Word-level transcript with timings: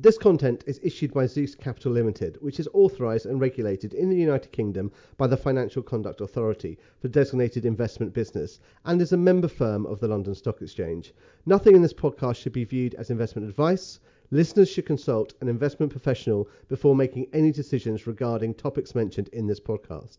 This 0.00 0.18
content 0.18 0.64
is 0.66 0.80
issued 0.82 1.14
by 1.14 1.26
Zeus 1.26 1.54
Capital 1.54 1.92
Limited, 1.92 2.36
which 2.40 2.58
is 2.58 2.68
authorised 2.72 3.26
and 3.26 3.40
regulated 3.40 3.94
in 3.94 4.10
the 4.10 4.16
United 4.16 4.50
Kingdom 4.50 4.90
by 5.16 5.28
the 5.28 5.36
Financial 5.36 5.84
Conduct 5.84 6.20
Authority 6.20 6.76
for 6.98 7.06
designated 7.06 7.64
investment 7.64 8.12
business 8.12 8.58
and 8.84 9.00
is 9.00 9.12
a 9.12 9.16
member 9.16 9.46
firm 9.46 9.86
of 9.86 10.00
the 10.00 10.08
London 10.08 10.34
Stock 10.34 10.60
Exchange. 10.60 11.14
Nothing 11.46 11.76
in 11.76 11.82
this 11.82 11.94
podcast 11.94 12.38
should 12.38 12.52
be 12.52 12.64
viewed 12.64 12.94
as 12.94 13.10
investment 13.10 13.48
advice. 13.48 14.00
Listeners 14.32 14.68
should 14.68 14.84
consult 14.84 15.34
an 15.40 15.46
investment 15.46 15.92
professional 15.92 16.48
before 16.66 16.96
making 16.96 17.28
any 17.32 17.52
decisions 17.52 18.04
regarding 18.04 18.52
topics 18.52 18.96
mentioned 18.96 19.28
in 19.28 19.46
this 19.46 19.60
podcast. 19.60 20.18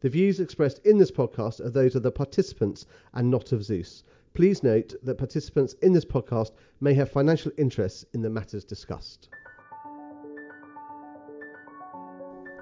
The 0.00 0.10
views 0.10 0.40
expressed 0.40 0.84
in 0.84 0.98
this 0.98 1.10
podcast 1.10 1.60
are 1.60 1.70
those 1.70 1.94
of 1.94 2.02
the 2.02 2.12
participants 2.12 2.84
and 3.14 3.30
not 3.30 3.52
of 3.52 3.64
Zeus. 3.64 4.04
Please 4.36 4.62
note 4.62 4.94
that 5.02 5.16
participants 5.16 5.74
in 5.80 5.94
this 5.94 6.04
podcast 6.04 6.50
may 6.82 6.92
have 6.92 7.10
financial 7.10 7.50
interests 7.56 8.04
in 8.12 8.20
the 8.20 8.28
matters 8.28 8.66
discussed. 8.66 9.30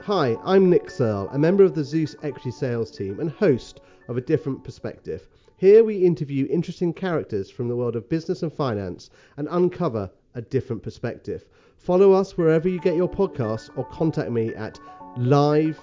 Hi, 0.02 0.36
I'm 0.44 0.70
Nick 0.70 0.88
Searle, 0.88 1.28
a 1.32 1.38
member 1.38 1.64
of 1.64 1.74
the 1.74 1.82
Zeus 1.82 2.14
Equity 2.22 2.52
Sales 2.52 2.92
team 2.92 3.18
and 3.18 3.28
host 3.28 3.80
of 4.06 4.16
A 4.16 4.20
Different 4.20 4.62
Perspective. 4.62 5.26
Here 5.56 5.82
we 5.82 5.96
interview 5.96 6.46
interesting 6.48 6.94
characters 6.94 7.50
from 7.50 7.66
the 7.66 7.74
world 7.74 7.96
of 7.96 8.08
business 8.08 8.44
and 8.44 8.52
finance 8.52 9.10
and 9.36 9.48
uncover 9.50 10.08
a 10.36 10.42
different 10.42 10.80
perspective. 10.80 11.44
Follow 11.76 12.12
us 12.12 12.38
wherever 12.38 12.68
you 12.68 12.78
get 12.78 12.94
your 12.94 13.10
podcasts 13.10 13.68
or 13.76 13.84
contact 13.86 14.30
me 14.30 14.54
at 14.54 14.78
live 15.16 15.80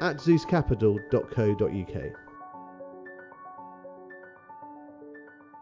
at 0.00 0.18
zeuscapital.co.uk. 0.18 2.29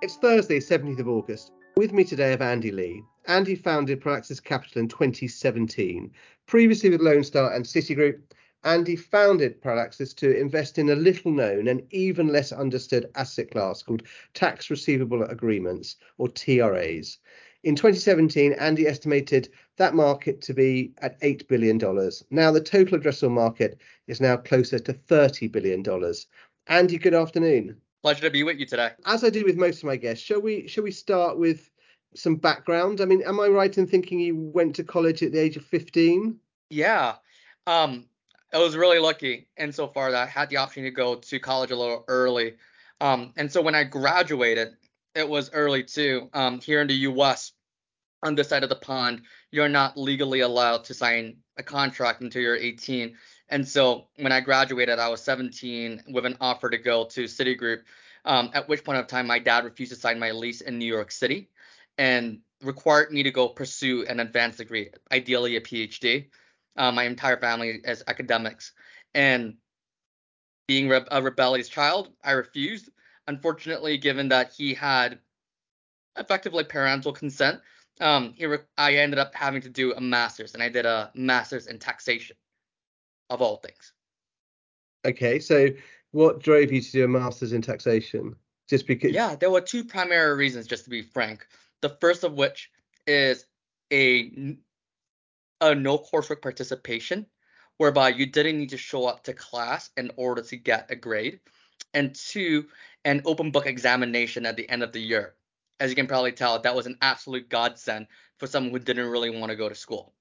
It's 0.01 0.15
Thursday, 0.15 0.61
17th 0.61 1.01
of 1.01 1.09
August. 1.09 1.51
With 1.77 1.93
me 1.93 2.05
today 2.05 2.31
have 2.31 2.41
Andy 2.41 2.71
Lee. 2.71 3.03
Andy 3.27 3.57
founded 3.57 4.01
Parallaxes 4.01 4.39
Capital 4.39 4.81
in 4.81 4.87
2017. 4.87 6.13
Previously 6.47 6.91
with 6.91 7.01
Lone 7.01 7.25
Star 7.25 7.53
and 7.53 7.65
Citigroup, 7.65 8.21
Andy 8.63 8.95
founded 8.95 9.61
Parallaxes 9.61 10.15
to 10.15 10.39
invest 10.39 10.79
in 10.79 10.91
a 10.91 10.95
little 10.95 11.33
known 11.33 11.67
and 11.67 11.83
even 11.91 12.29
less 12.29 12.53
understood 12.53 13.11
asset 13.17 13.51
class 13.51 13.83
called 13.83 14.05
tax 14.35 14.71
receivable 14.71 15.25
agreements 15.25 15.97
or 16.17 16.29
TRAs. 16.29 17.19
In 17.65 17.75
2017, 17.75 18.53
Andy 18.53 18.87
estimated 18.87 19.49
that 19.79 19.97
market 19.97 20.41
to 20.43 20.55
be 20.55 20.93
at 20.99 21.21
$8 21.23 21.49
billion. 21.49 21.77
Now, 22.31 22.53
the 22.53 22.61
total 22.61 23.01
addressable 23.01 23.33
market 23.33 23.81
is 24.07 24.21
now 24.21 24.37
closer 24.37 24.79
to 24.79 24.95
$30 24.95 25.51
billion. 25.51 25.85
Andy, 26.69 26.99
good 26.99 27.15
afternoon. 27.15 27.81
Pleasure 28.03 28.23
to 28.23 28.31
be 28.31 28.45
with 28.45 28.59
you 28.59 28.67
today. 28.67 28.91
As 29.07 29.25
I 29.25 29.31
do 29.31 29.45
with 29.45 29.57
most 29.57 29.79
of 29.79 29.85
my 29.85 29.97
guests, 29.97 30.25
shall 30.25 30.41
we 30.41 30.69
shall 30.69 30.85
we 30.85 30.93
start 30.93 31.39
with 31.39 31.69
some 32.15 32.37
background? 32.37 33.01
I 33.01 33.05
mean, 33.05 33.23
am 33.23 33.41
I 33.41 33.49
right 33.49 33.77
in 33.77 33.87
thinking 33.87 34.21
you 34.21 34.37
went 34.37 34.77
to 34.77 34.85
college 34.85 35.23
at 35.23 35.33
the 35.33 35.39
age 35.39 35.57
of 35.57 35.65
15? 35.67 36.39
Yeah. 36.71 37.17
Um, 37.67 38.07
I 38.53 38.59
was 38.59 38.77
really 38.77 38.99
lucky 38.99 39.49
insofar 39.57 40.13
that 40.13 40.23
I 40.23 40.27
had 40.27 40.49
the 40.49 40.57
option 40.59 40.85
to 40.85 40.91
go 40.91 41.17
to 41.17 41.39
college 41.39 41.71
a 41.71 41.77
little 41.77 42.05
early. 42.09 42.55
Um, 43.01 43.33
and 43.37 43.51
so 43.51 43.61
when 43.61 43.75
I 43.75 43.85
graduated, 43.85 44.69
it 45.15 45.29
was 45.29 45.51
early 45.53 45.83
too. 45.83 46.31
Um, 46.33 46.61
here 46.61 46.81
in 46.81 46.87
the 46.87 46.95
U.S., 46.95 47.53
on 48.23 48.35
this 48.35 48.49
side 48.49 48.63
of 48.65 48.69
the 48.69 48.77
pond, 48.77 49.23
you're 49.51 49.69
not 49.69 49.97
legally 49.97 50.41
allowed 50.41 50.85
to 50.85 50.95
sign 50.95 51.37
a 51.57 51.63
contract 51.63 52.21
until 52.21 52.43
you're 52.43 52.57
18. 52.57 53.17
And 53.51 53.67
so 53.67 54.09
when 54.17 54.33
I 54.33 54.41
graduated, 54.41 54.99
I 54.99 55.09
was 55.09 55.23
17 55.23 56.05
with 56.09 56.27
an 56.27 56.37
offer 56.41 56.69
to 56.69 56.79
go 56.79 57.05
to 57.07 57.25
Citigroup. 57.25 57.83
Um, 58.25 58.51
at 58.53 58.69
which 58.69 58.85
point 58.85 58.99
of 58.99 59.07
time, 59.07 59.27
my 59.27 59.39
dad 59.39 59.65
refused 59.65 59.93
to 59.93 59.99
sign 59.99 60.19
my 60.19 60.33
lease 60.33 60.61
in 60.61 60.79
New 60.79 60.93
York 60.93 61.11
City 61.11 61.49
and 61.97 62.41
required 62.63 63.11
me 63.11 63.23
to 63.23 63.31
go 63.31 63.49
pursue 63.49 64.05
an 64.07 64.21
advanced 64.21 64.59
degree, 64.59 64.91
ideally 65.11 65.57
a 65.57 65.61
PhD. 65.61 66.27
Uh, 66.77 66.93
my 66.93 67.05
entire 67.05 67.39
family 67.39 67.81
is 67.85 68.05
academics. 68.07 68.73
And 69.15 69.55
being 70.67 70.89
re- 70.89 71.07
a 71.11 71.23
rebellious 71.23 71.69
child, 71.69 72.11
I 72.23 72.33
refused. 72.33 72.91
Unfortunately, 73.27 73.97
given 73.97 74.29
that 74.29 74.53
he 74.53 74.75
had 74.75 75.19
effectively 76.17 76.65
parental 76.65 77.13
consent, 77.13 77.61
um, 78.01 78.35
re- 78.39 78.59
I 78.77 78.97
ended 78.97 79.19
up 79.19 79.35
having 79.35 79.63
to 79.63 79.71
do 79.71 79.95
a 79.95 80.01
master's, 80.01 80.55
and 80.55 80.63
I 80.63 80.69
did 80.69 80.85
a 80.85 81.11
master's 81.15 81.67
in 81.67 81.79
taxation 81.79 82.37
of 83.31 83.43
all 83.43 83.57
things. 83.57 83.93
Okay, 85.05 85.39
so 85.39 85.69
what 86.13 86.43
drove 86.43 86.73
you 86.73 86.81
to 86.81 86.91
do 86.91 87.05
a 87.05 87.09
master's 87.09 87.53
in 87.53 87.63
taxation? 87.63 88.35
Just 88.69 88.87
because? 88.87 89.13
Yeah, 89.13 89.35
there 89.35 89.51
were 89.51 89.61
two 89.61 89.85
primary 89.85 90.37
reasons, 90.37 90.67
just 90.67 90.85
to 90.85 90.91
be 90.91 91.03
frank. 91.03 91.47
The 91.81 91.91
first 92.01 92.25
of 92.25 92.35
which 92.35 92.71
is 93.07 93.47
a 93.93 94.57
a 95.61 95.75
no 95.75 95.99
coursework 95.99 96.43
participation, 96.43 97.27
whereby 97.79 98.11
you 98.11 98.27
didn't 98.27 98.59
need 98.59 98.71
to 98.71 98.77
show 98.77 99.07
up 99.07 99.25
to 99.25 99.33
class 99.33 99.91
in 99.97 100.11
order 100.17 100.43
to 100.43 100.57
get 100.57 100.91
a 100.91 100.97
grade, 100.97 101.41
and 101.95 102.15
two, 102.15 102.67
an 103.05 103.23
open 103.25 103.51
book 103.51 103.67
examination 103.67 104.47
at 104.47 104.57
the 104.57 104.69
end 104.69 104.83
of 104.83 104.93
the 104.93 105.01
year. 105.01 105.35
As 105.81 105.91
you 105.91 105.97
can 105.97 106.07
probably 106.07 106.33
tell, 106.33 106.61
that 106.61 106.75
was 106.75 106.87
an 106.87 106.99
absolute 107.03 107.49
godsend 107.49 108.09
for 108.39 108.47
someone 108.47 108.73
who 108.73 108.79
didn't 108.81 109.09
really 109.09 109.31
want 109.31 109.51
to 109.51 109.57
go 109.57 109.69
to 109.69 109.75
school. 109.75 110.13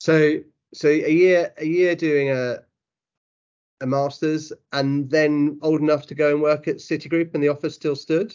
So 0.00 0.40
so 0.74 0.88
a 0.88 1.10
year 1.10 1.52
a 1.58 1.64
year 1.64 1.94
doing 1.94 2.30
a 2.30 2.62
a 3.80 3.86
masters 3.86 4.52
and 4.72 5.10
then 5.10 5.58
old 5.62 5.80
enough 5.80 6.06
to 6.06 6.14
go 6.14 6.32
and 6.32 6.40
work 6.40 6.66
at 6.66 6.76
Citigroup 6.76 7.34
and 7.34 7.42
the 7.42 7.48
office 7.48 7.74
still 7.74 7.96
stood? 7.96 8.34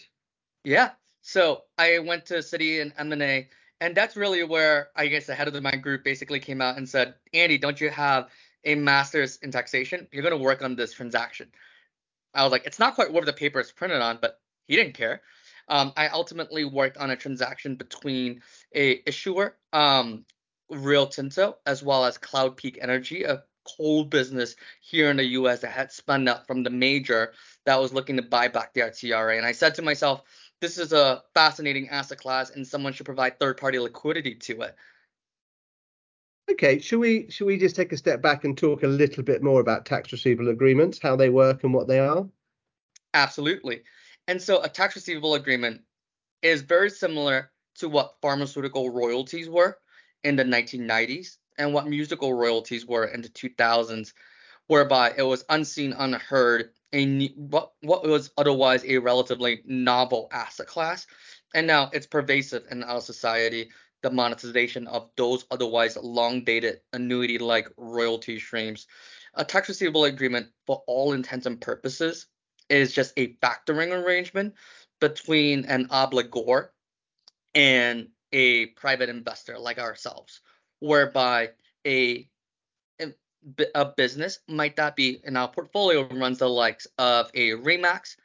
Yeah. 0.64 0.90
So 1.22 1.64
I 1.78 1.98
went 1.98 2.26
to 2.26 2.34
Citi 2.34 2.80
and 2.80 2.92
M&A 2.96 3.48
and 3.82 3.96
that's 3.96 4.16
really 4.16 4.44
where 4.44 4.90
I 4.94 5.08
guess 5.08 5.26
the 5.26 5.34
head 5.34 5.48
of 5.48 5.54
the 5.54 5.60
my 5.60 5.74
group 5.74 6.04
basically 6.04 6.38
came 6.38 6.60
out 6.60 6.76
and 6.76 6.88
said, 6.88 7.14
"Andy, 7.34 7.58
don't 7.58 7.80
you 7.80 7.90
have 7.90 8.30
a 8.64 8.76
master's 8.76 9.38
in 9.38 9.50
taxation? 9.50 10.06
You're 10.12 10.22
going 10.22 10.38
to 10.38 10.42
work 10.42 10.62
on 10.62 10.76
this 10.76 10.92
transaction." 10.92 11.50
I 12.32 12.44
was 12.44 12.52
like, 12.52 12.64
"It's 12.64 12.78
not 12.78 12.94
quite 12.94 13.12
what 13.12 13.26
the 13.26 13.32
paper 13.32 13.58
is 13.58 13.72
printed 13.72 14.00
on," 14.00 14.18
but 14.22 14.40
he 14.68 14.76
didn't 14.76 14.94
care. 14.94 15.22
Um, 15.68 15.92
I 15.96 16.08
ultimately 16.08 16.64
worked 16.64 16.96
on 16.96 17.10
a 17.10 17.16
transaction 17.16 17.74
between 17.74 18.42
a 18.72 19.02
issuer 19.04 19.56
um, 19.72 20.26
Rio 20.72 21.06
Tinto 21.06 21.58
as 21.66 21.82
well 21.82 22.04
as 22.04 22.18
Cloud 22.18 22.56
Peak 22.56 22.78
Energy, 22.80 23.24
a 23.24 23.42
coal 23.64 24.04
business 24.04 24.56
here 24.80 25.10
in 25.10 25.16
the 25.16 25.24
US 25.24 25.60
that 25.60 25.70
had 25.70 25.92
spun 25.92 26.26
out 26.26 26.46
from 26.46 26.62
the 26.62 26.70
major 26.70 27.32
that 27.64 27.80
was 27.80 27.92
looking 27.92 28.16
to 28.16 28.22
buy 28.22 28.48
back 28.48 28.74
the 28.74 28.90
TRA. 28.90 29.36
And 29.36 29.46
I 29.46 29.52
said 29.52 29.74
to 29.76 29.82
myself, 29.82 30.22
this 30.60 30.78
is 30.78 30.92
a 30.92 31.22
fascinating 31.34 31.88
asset 31.88 32.18
class 32.18 32.50
and 32.50 32.66
someone 32.66 32.92
should 32.92 33.06
provide 33.06 33.38
third 33.38 33.56
party 33.56 33.78
liquidity 33.78 34.34
to 34.34 34.62
it. 34.62 34.76
Okay, 36.50 36.80
should 36.80 36.98
we 36.98 37.30
should 37.30 37.46
we 37.46 37.56
just 37.56 37.76
take 37.76 37.92
a 37.92 37.96
step 37.96 38.20
back 38.20 38.44
and 38.44 38.58
talk 38.58 38.82
a 38.82 38.88
little 38.88 39.22
bit 39.22 39.42
more 39.42 39.60
about 39.60 39.86
tax 39.86 40.10
receivable 40.12 40.50
agreements, 40.50 40.98
how 41.00 41.16
they 41.16 41.30
work 41.30 41.62
and 41.64 41.72
what 41.72 41.86
they 41.86 42.00
are? 42.00 42.26
Absolutely. 43.14 43.82
And 44.28 44.40
so 44.40 44.62
a 44.62 44.68
tax 44.68 44.96
receivable 44.96 45.34
agreement 45.34 45.82
is 46.42 46.62
very 46.62 46.90
similar 46.90 47.50
to 47.76 47.88
what 47.88 48.16
pharmaceutical 48.20 48.90
royalties 48.90 49.48
were 49.48 49.78
in 50.24 50.36
the 50.36 50.44
1990s 50.44 51.38
and 51.58 51.74
what 51.74 51.86
musical 51.86 52.34
royalties 52.34 52.86
were 52.86 53.04
in 53.04 53.22
the 53.22 53.28
2000s, 53.28 54.12
whereby 54.66 55.12
it 55.16 55.22
was 55.22 55.44
unseen, 55.48 55.92
unheard, 55.92 56.70
a, 56.92 57.28
what, 57.30 57.72
what 57.80 58.04
was 58.04 58.30
otherwise 58.36 58.84
a 58.84 58.98
relatively 58.98 59.62
novel 59.64 60.28
asset 60.32 60.66
class. 60.66 61.06
And 61.54 61.66
now 61.66 61.90
it's 61.92 62.06
pervasive 62.06 62.64
in 62.70 62.82
our 62.82 63.00
society, 63.00 63.70
the 64.02 64.10
monetization 64.10 64.86
of 64.86 65.10
those 65.16 65.44
otherwise 65.50 65.96
long 65.96 66.44
dated 66.44 66.80
annuity 66.92 67.38
like 67.38 67.68
royalty 67.76 68.38
streams. 68.38 68.86
A 69.34 69.44
tax 69.44 69.68
receivable 69.68 70.04
agreement, 70.04 70.48
for 70.66 70.82
all 70.86 71.12
intents 71.12 71.46
and 71.46 71.60
purposes, 71.60 72.26
is 72.68 72.92
just 72.92 73.12
a 73.16 73.34
factoring 73.34 73.92
arrangement 73.92 74.54
between 75.00 75.64
an 75.66 75.88
obligor 75.88 76.68
and 77.54 78.08
a 78.32 78.66
private 78.66 79.08
investor 79.08 79.58
like 79.58 79.78
ourselves, 79.78 80.40
whereby 80.80 81.50
a 81.86 82.28
a 83.74 83.84
business 83.84 84.38
might 84.46 84.76
that 84.76 84.94
be 84.94 85.20
in 85.24 85.36
our 85.36 85.48
portfolio 85.48 86.06
runs 86.08 86.38
the 86.38 86.48
likes 86.48 86.86
of 86.96 87.28
a 87.34 87.50
Remax, 87.50 88.16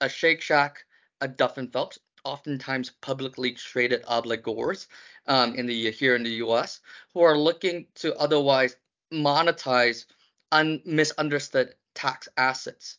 a 0.00 0.08
Shake 0.08 0.40
Shack, 0.40 0.78
a 1.20 1.28
Duff 1.28 1.58
and 1.58 1.70
Phelps, 1.70 1.98
oftentimes 2.24 2.90
publicly 3.02 3.52
traded 3.52 4.02
obligors 4.04 4.86
um, 5.26 5.54
in 5.54 5.66
the 5.66 5.90
here 5.90 6.14
in 6.16 6.22
the 6.22 6.36
U.S. 6.46 6.80
who 7.12 7.20
are 7.20 7.36
looking 7.36 7.86
to 7.96 8.16
otherwise 8.16 8.76
monetize 9.12 10.06
un, 10.52 10.80
misunderstood 10.84 11.74
tax 11.94 12.28
assets. 12.36 12.98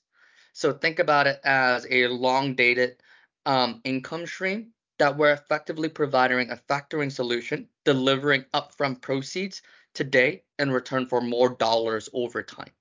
So 0.53 0.73
think 0.73 0.99
about 0.99 1.25
it 1.25 1.39
as 1.43 1.87
a 1.89 2.07
long 2.07 2.53
dated 2.53 2.97
um, 3.45 3.81
income 3.83 4.27
stream 4.27 4.73
that 5.03 5.17
we're 5.17 5.33
effectively 5.33 5.89
providing 5.89 6.49
a 6.49 6.55
factoring 6.55 7.11
solution, 7.11 7.67
delivering 7.83 8.45
upfront 8.53 9.01
proceeds 9.01 9.61
today 9.93 10.41
in 10.59 10.71
return 10.71 11.05
for 11.05 11.19
more 11.19 11.49
dollars 11.49 12.07
over 12.13 12.41
time. 12.41 12.71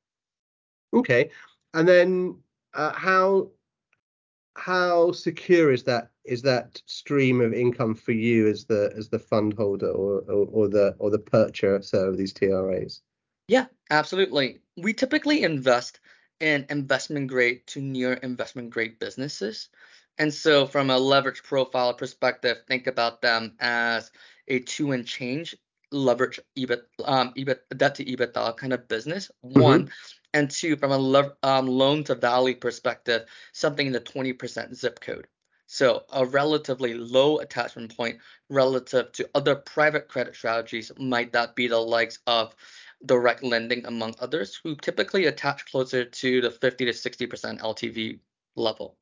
Okay, 0.95 1.31
and 1.75 1.89
then 1.89 2.39
uh, 2.75 2.93
how 2.93 3.51
how 4.55 5.11
secure 5.11 5.73
is 5.73 5.83
that 5.83 6.13
is 6.25 6.43
that 6.43 6.81
stream 6.87 7.41
of 7.41 7.53
income 7.53 7.93
for 7.93 8.13
you 8.13 8.47
as 8.47 8.67
the 8.67 8.93
as 8.97 9.09
the 9.09 9.19
fund 9.19 9.55
holder 9.55 9.91
or 9.91 10.21
or, 10.29 10.47
or 10.53 10.69
the 10.69 10.95
or 11.01 11.11
the 11.11 11.19
purchaser 11.19 12.07
of 12.07 12.17
these 12.17 12.33
TRAs? 12.33 13.01
Yeah, 13.49 13.67
absolutely. 13.91 14.61
We 14.77 14.93
typically 14.95 15.43
invest 15.43 15.99
in 16.39 16.67
investment 16.71 17.27
grade 17.27 17.67
to 17.67 17.81
near 17.81 18.13
investment 18.13 18.71
grade 18.71 19.01
businesses. 19.01 19.71
And 20.23 20.33
so, 20.33 20.67
from 20.67 20.89
a 20.89 20.97
leverage 20.97 21.43
profile 21.43 21.93
perspective, 21.95 22.59
think 22.69 22.87
about 22.87 23.23
them 23.23 23.57
as 23.59 24.13
a 24.47 24.61
two 24.61 24.93
and 24.93 25.05
change 25.05 25.57
leverage 25.91 26.39
EBIT, 26.57 26.83
um, 27.05 27.35
EBIT 27.37 27.59
debt 27.77 27.97
to 27.97 28.05
EBITDA 28.05 28.57
kind 28.57 28.73
of 28.73 28.87
business. 28.87 29.33
Mm-hmm. 29.45 29.61
One, 29.61 29.91
and 30.33 30.49
two, 30.49 30.77
from 30.77 30.93
a 30.93 31.33
um, 31.43 31.67
loan 31.67 32.05
to 32.05 32.15
value 32.15 32.55
perspective, 32.55 33.25
something 33.51 33.89
in 33.89 33.93
the 33.93 34.01
20% 34.01 34.77
zip 34.77 35.01
code. 35.01 35.27
So 35.67 36.05
a 36.13 36.25
relatively 36.25 36.95
low 36.95 37.39
attachment 37.39 37.97
point 37.97 38.21
relative 38.49 39.11
to 39.15 39.29
other 39.35 39.57
private 39.57 40.07
credit 40.07 40.37
strategies 40.37 40.93
might 41.01 41.33
that 41.33 41.57
be 41.57 41.67
the 41.67 41.81
likes 41.81 42.21
of 42.29 42.55
direct 43.07 43.43
lending 43.43 43.85
among 43.87 44.15
others 44.21 44.61
who 44.63 44.77
typically 44.77 45.27
attach 45.27 45.67
closer 45.67 46.05
to 46.05 46.41
the 46.41 46.53
50 46.53 46.85
to 46.85 46.93
60% 46.93 47.59
LTV 47.59 48.21
level. 48.55 48.97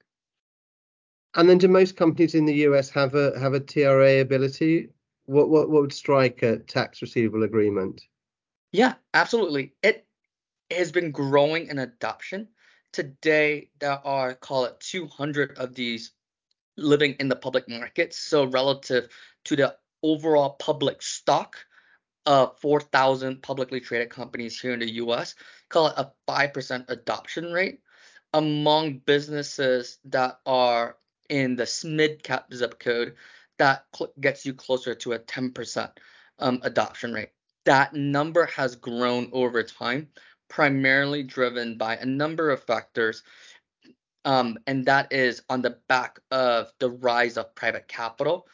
And 1.36 1.48
then 1.48 1.58
do 1.58 1.68
most 1.68 1.96
companies 1.96 2.34
in 2.34 2.44
the 2.44 2.54
US 2.66 2.90
have 2.90 3.14
a 3.14 3.38
have 3.38 3.54
a 3.54 3.60
TRA 3.60 4.20
ability? 4.20 4.88
What 5.26 5.48
what 5.48 5.70
what 5.70 5.82
would 5.82 5.92
strike 5.92 6.42
a 6.42 6.58
tax 6.58 7.02
receivable 7.02 7.44
agreement? 7.44 8.02
Yeah, 8.72 8.94
absolutely. 9.14 9.74
It 9.82 10.06
has 10.70 10.90
been 10.92 11.12
growing 11.12 11.68
in 11.68 11.78
adoption. 11.78 12.48
Today 12.92 13.70
there 13.78 14.04
are 14.04 14.34
call 14.34 14.64
it 14.64 14.80
200 14.80 15.58
of 15.58 15.74
these 15.74 16.12
living 16.76 17.14
in 17.20 17.28
the 17.28 17.36
public 17.36 17.68
markets. 17.68 18.18
So 18.18 18.44
relative 18.44 19.08
to 19.44 19.56
the 19.56 19.76
overall 20.02 20.50
public 20.50 21.02
stock 21.02 21.56
of 22.26 22.58
4,000 22.60 23.42
publicly 23.42 23.80
traded 23.80 24.10
companies 24.10 24.60
here 24.60 24.72
in 24.72 24.80
the 24.80 24.92
US, 24.94 25.34
call 25.68 25.88
it 25.88 25.94
a 25.96 26.12
5% 26.28 26.84
adoption 26.88 27.52
rate 27.52 27.80
among 28.32 28.98
businesses 28.98 29.98
that 30.04 30.38
are 30.46 30.96
in 31.30 31.56
the 31.56 31.82
mid 31.84 32.22
cap 32.22 32.52
zip 32.52 32.78
code 32.78 33.14
that 33.58 33.84
cl- 33.94 34.12
gets 34.20 34.44
you 34.44 34.52
closer 34.52 34.94
to 34.94 35.12
a 35.12 35.18
10% 35.18 35.90
um, 36.38 36.60
adoption 36.62 37.12
rate. 37.12 37.30
That 37.64 37.94
number 37.94 38.46
has 38.46 38.74
grown 38.74 39.28
over 39.32 39.62
time, 39.62 40.08
primarily 40.48 41.22
driven 41.22 41.76
by 41.76 41.96
a 41.96 42.06
number 42.06 42.50
of 42.50 42.64
factors. 42.64 43.22
Um, 44.24 44.58
and 44.66 44.84
that 44.86 45.12
is 45.12 45.42
on 45.48 45.62
the 45.62 45.78
back 45.88 46.20
of 46.30 46.72
the 46.78 46.90
rise 46.90 47.36
of 47.36 47.54
private 47.54 47.86
capital, 47.88 48.46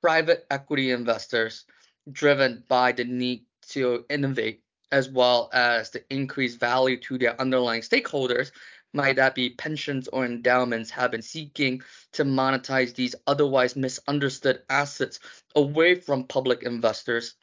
private 0.00 0.46
equity 0.50 0.90
investors 0.90 1.64
driven 2.10 2.64
by 2.68 2.92
the 2.92 3.04
need 3.04 3.44
to 3.68 4.04
innovate 4.10 4.62
as 4.92 5.08
well 5.08 5.50
as 5.52 5.90
to 5.90 6.02
increase 6.12 6.56
value 6.56 6.98
to 6.98 7.18
their 7.18 7.40
underlying 7.40 7.82
stakeholders 7.82 8.50
might 8.92 9.16
that 9.16 9.34
be 9.34 9.50
pensions 9.50 10.08
or 10.08 10.24
endowments 10.24 10.90
have 10.90 11.10
been 11.10 11.22
seeking 11.22 11.82
to 12.12 12.24
monetize 12.24 12.94
these 12.94 13.14
otherwise 13.26 13.76
misunderstood 13.76 14.62
assets 14.68 15.20
away 15.54 15.94
from 15.94 16.24
public 16.24 16.62
investors 16.62 17.34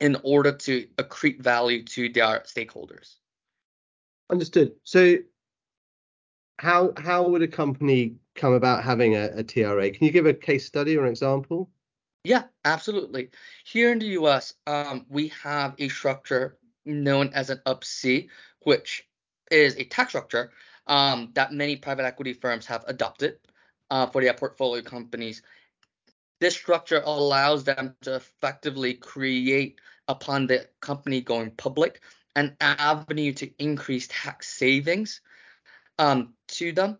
in 0.00 0.16
order 0.22 0.52
to 0.52 0.86
accrete 0.96 1.40
value 1.40 1.82
to 1.82 2.08
their 2.08 2.40
stakeholders. 2.40 3.16
Understood. 4.30 4.72
So 4.84 5.16
how 6.58 6.92
how 6.96 7.28
would 7.28 7.42
a 7.42 7.48
company 7.48 8.16
come 8.34 8.52
about 8.52 8.84
having 8.84 9.16
a, 9.16 9.30
a 9.34 9.42
TRA? 9.42 9.90
Can 9.90 10.06
you 10.06 10.12
give 10.12 10.26
a 10.26 10.34
case 10.34 10.66
study 10.66 10.96
or 10.96 11.04
an 11.04 11.10
example? 11.10 11.70
Yeah, 12.24 12.44
absolutely. 12.64 13.30
Here 13.64 13.92
in 13.92 13.98
the 13.98 14.06
US, 14.20 14.54
um, 14.66 15.06
we 15.08 15.28
have 15.42 15.74
a 15.78 15.88
structure 15.88 16.58
known 16.84 17.30
as 17.32 17.50
an 17.50 17.60
Up-C, 17.64 18.28
which 18.60 19.06
is 19.50 19.76
a 19.76 19.84
tax 19.84 20.10
structure 20.10 20.50
um, 20.88 21.30
that 21.34 21.52
many 21.52 21.76
private 21.76 22.04
equity 22.04 22.32
firms 22.32 22.66
have 22.66 22.84
adopted 22.88 23.38
uh, 23.90 24.06
for 24.06 24.22
their 24.22 24.34
portfolio 24.34 24.82
companies. 24.82 25.42
This 26.40 26.54
structure 26.54 27.02
allows 27.04 27.64
them 27.64 27.94
to 28.02 28.16
effectively 28.16 28.94
create, 28.94 29.80
upon 30.08 30.46
the 30.46 30.68
company 30.80 31.20
going 31.20 31.50
public, 31.52 32.00
an 32.36 32.56
avenue 32.60 33.32
to 33.34 33.50
increase 33.58 34.08
tax 34.08 34.48
savings 34.48 35.20
um, 35.98 36.34
to 36.48 36.72
them. 36.72 36.98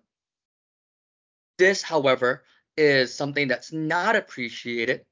This, 1.57 1.83
however, 1.83 2.45
is 2.77 3.15
something 3.15 3.49
that's 3.49 3.73
not 3.73 4.17
appreciated 4.17 5.05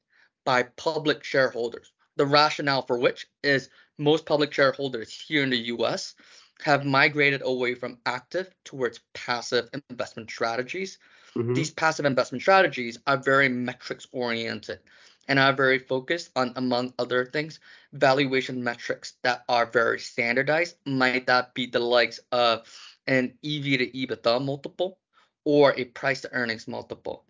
by 0.45 0.65
public 0.65 1.25
shareholders. 1.25 1.93
The 2.17 2.27
rationale 2.27 2.83
for 2.83 2.99
which 2.99 3.27
is 3.43 3.69
most 3.99 4.27
public 4.27 4.53
shareholders 4.53 5.13
here 5.13 5.43
in 5.43 5.51
the 5.51 5.67
US 5.75 6.15
have 6.63 6.85
migrated 6.85 7.43
away 7.45 7.75
from 7.75 7.99
active 8.07 8.51
towards 8.65 9.01
passive 9.15 9.69
investment 9.91 10.31
strategies. 10.31 10.99
Mm-hmm. 11.35 11.55
These 11.55 11.71
passive 11.71 12.07
investment 12.07 12.43
strategies 12.43 12.99
are 13.07 13.17
very 13.17 13.49
metrics 13.49 14.07
oriented 14.13 14.81
and 15.29 15.39
are 15.39 15.53
very 15.53 15.79
focused 15.79 16.31
on, 16.37 16.53
among 16.57 16.95
other 16.99 17.27
things, 17.27 17.61
valuation 17.93 18.63
metrics 18.63 19.15
that 19.23 19.45
are 19.49 19.67
very 19.67 19.99
standardized. 19.99 20.77
Might 20.87 21.27
that 21.27 21.53
be 21.55 21.67
the 21.67 21.81
likes 21.81 22.21
of 22.33 22.67
an 23.07 23.35
EV 23.45 23.65
to 23.79 23.91
EBITDA 23.91 24.45
multiple 24.45 24.99
or 25.45 25.75
a 25.77 25.85
price 25.85 26.23
to 26.23 26.33
earnings 26.33 26.67
multiple, 26.67 27.25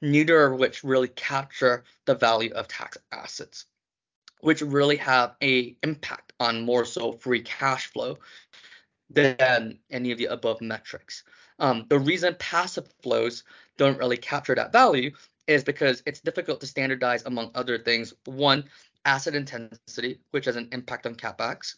neither 0.00 0.44
of 0.44 0.58
which 0.58 0.82
really 0.82 1.08
capture 1.08 1.84
the 2.06 2.14
value 2.14 2.52
of 2.54 2.68
tax 2.68 2.96
assets, 3.12 3.66
which 4.42 4.60
really 4.60 4.96
have 4.96 5.34
a 5.42 5.74
impact 5.82 6.32
on 6.38 6.64
more 6.64 6.84
so 6.84 7.12
free 7.12 7.40
cash 7.40 7.86
flow 7.86 8.18
than 9.08 9.78
any 9.90 10.10
of 10.10 10.18
the 10.18 10.26
above 10.26 10.60
metrics. 10.60 11.24
Um, 11.58 11.86
the 11.88 11.98
reason 11.98 12.36
passive 12.38 12.88
flows 13.02 13.44
don't 13.78 13.98
really 13.98 14.16
capture 14.16 14.54
that 14.54 14.72
value 14.72 15.12
is 15.46 15.64
because 15.64 16.02
it's 16.06 16.20
difficult 16.20 16.60
to 16.60 16.66
standardize 16.66 17.24
among 17.24 17.52
other 17.54 17.78
things. 17.78 18.12
One, 18.24 18.64
asset 19.04 19.34
intensity, 19.34 20.20
which 20.32 20.46
has 20.46 20.56
an 20.56 20.68
impact 20.72 21.06
on 21.06 21.14
capex. 21.14 21.76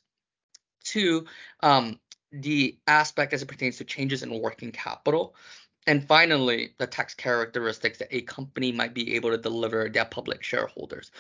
Two, 0.82 1.26
um, 1.60 2.00
the 2.32 2.78
aspect 2.86 3.32
as 3.32 3.42
it 3.42 3.48
pertains 3.48 3.76
to 3.78 3.84
changes 3.84 4.22
in 4.22 4.40
working 4.40 4.72
capital. 4.72 5.34
And 5.86 6.06
finally, 6.06 6.74
the 6.78 6.86
tax 6.86 7.14
characteristics 7.14 7.98
that 7.98 8.14
a 8.14 8.22
company 8.22 8.72
might 8.72 8.94
be 8.94 9.16
able 9.16 9.30
to 9.30 9.38
deliver 9.38 9.88
their 9.88 10.04
public 10.06 10.42
shareholders. 10.42 11.10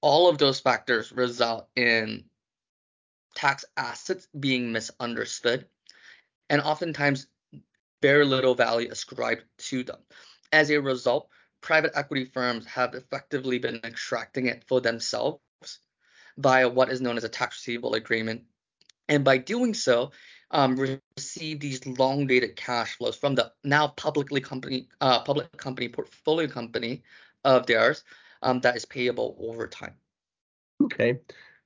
All 0.00 0.28
of 0.28 0.38
those 0.38 0.60
factors 0.60 1.12
result 1.12 1.68
in 1.76 2.24
tax 3.34 3.64
assets 3.76 4.26
being 4.38 4.72
misunderstood 4.72 5.66
and 6.50 6.60
oftentimes 6.60 7.28
very 8.02 8.24
little 8.24 8.54
value 8.54 8.90
ascribed 8.90 9.44
to 9.58 9.84
them. 9.84 9.98
As 10.52 10.70
a 10.70 10.80
result, 10.80 11.28
private 11.60 11.92
equity 11.94 12.24
firms 12.24 12.66
have 12.66 12.94
effectively 12.94 13.58
been 13.58 13.80
extracting 13.84 14.46
it 14.46 14.64
for 14.66 14.80
themselves 14.80 15.40
via 16.36 16.68
what 16.68 16.90
is 16.90 17.00
known 17.00 17.16
as 17.16 17.24
a 17.24 17.28
tax 17.28 17.58
receivable 17.58 17.94
agreement. 17.94 18.44
And 19.08 19.24
by 19.24 19.38
doing 19.38 19.74
so, 19.74 20.12
um, 20.50 20.98
receive 21.16 21.60
these 21.60 21.86
long 21.86 22.26
dated 22.26 22.56
cash 22.56 22.96
flows 22.96 23.16
from 23.16 23.34
the 23.34 23.52
now 23.64 23.88
publicly 23.88 24.40
company 24.40 24.88
uh, 25.00 25.20
public 25.22 25.54
company 25.56 25.88
portfolio 25.88 26.48
company 26.48 27.02
of 27.44 27.66
theirs 27.66 28.04
um, 28.42 28.60
that 28.60 28.76
is 28.76 28.84
payable 28.84 29.36
over 29.40 29.66
time. 29.66 29.94
Okay. 30.82 31.18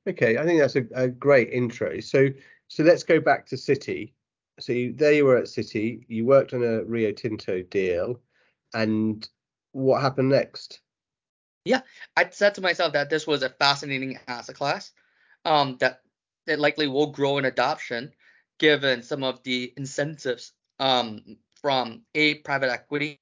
Okay, 0.08 0.36
I 0.36 0.44
think 0.44 0.60
that's 0.60 0.76
a, 0.76 0.84
a 0.94 1.08
great 1.08 1.50
intro. 1.50 2.00
So 2.00 2.28
so 2.68 2.82
let's 2.82 3.04
go 3.04 3.20
back 3.20 3.46
to 3.46 3.56
Citi. 3.56 4.12
So 4.58 4.72
you, 4.72 4.92
there 4.92 5.12
you 5.12 5.24
were 5.24 5.36
at 5.36 5.44
Citi. 5.44 6.04
You 6.08 6.24
worked 6.26 6.54
on 6.54 6.62
a 6.62 6.84
Rio 6.84 7.12
Tinto 7.12 7.62
deal, 7.62 8.20
and 8.74 9.28
what 9.72 10.02
happened 10.02 10.30
next? 10.30 10.80
Yeah, 11.64 11.82
I 12.16 12.28
said 12.30 12.54
to 12.56 12.60
myself 12.60 12.92
that 12.94 13.10
this 13.10 13.26
was 13.26 13.42
a 13.42 13.50
fascinating 13.50 14.18
asset 14.26 14.56
class, 14.56 14.90
um, 15.44 15.76
that 15.78 16.00
that 16.46 16.58
likely 16.58 16.88
will 16.88 17.12
grow 17.12 17.38
in 17.38 17.44
adoption, 17.44 18.12
given 18.62 19.02
some 19.02 19.24
of 19.24 19.42
the 19.42 19.74
incentives 19.76 20.52
um, 20.78 21.36
from 21.60 22.02
a 22.14 22.36
private 22.36 22.70
equity 22.70 23.20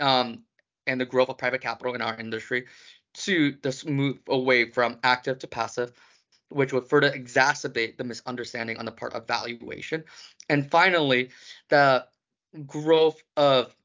um, 0.00 0.42
and 0.86 0.98
the 0.98 1.04
growth 1.04 1.28
of 1.28 1.36
private 1.36 1.60
capital 1.60 1.94
in 1.94 2.00
our 2.00 2.18
industry, 2.18 2.64
to 3.12 3.54
this 3.62 3.84
move 3.84 4.18
away 4.28 4.70
from 4.70 4.98
active 5.04 5.38
to 5.38 5.46
passive 5.46 5.92
which 6.50 6.72
would 6.72 6.88
further 6.88 7.10
exacerbate 7.10 7.98
the 7.98 8.04
misunderstanding 8.04 8.78
on 8.78 8.86
the 8.86 8.92
part 8.92 9.12
of 9.12 9.26
valuation. 9.26 10.02
And 10.48 10.70
finally, 10.70 11.28
the 11.68 12.06
growth 12.66 13.22
of 13.36 13.76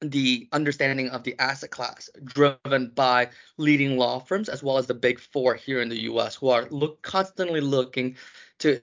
the 0.00 0.48
understanding 0.52 1.08
of 1.10 1.24
the 1.24 1.34
asset 1.40 1.70
class 1.70 2.08
driven 2.24 2.90
by 2.94 3.28
leading 3.56 3.96
law 3.96 4.20
firms 4.20 4.48
as 4.48 4.62
well 4.62 4.78
as 4.78 4.86
the 4.86 4.94
big 4.94 5.18
four 5.18 5.54
here 5.54 5.80
in 5.80 5.88
the 5.88 6.02
US 6.02 6.36
who 6.36 6.48
are 6.48 6.66
look 6.70 7.02
constantly 7.02 7.60
looking 7.60 8.16
to 8.58 8.80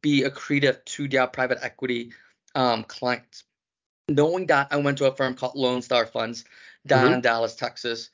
be 0.00 0.22
accretive 0.22 0.84
to 0.84 1.08
their 1.08 1.26
private 1.26 1.58
equity 1.62 2.12
um, 2.54 2.84
clients. 2.84 3.44
Knowing 4.08 4.46
that 4.46 4.68
I 4.70 4.76
went 4.76 4.98
to 4.98 5.06
a 5.06 5.14
firm 5.14 5.34
called 5.34 5.56
Lone 5.56 5.82
Star 5.82 6.06
Funds, 6.06 6.44
down 6.86 7.06
Mm-hmm. 7.06 7.14
in 7.14 7.20
Dallas, 7.20 7.54
Texas. 7.54 8.10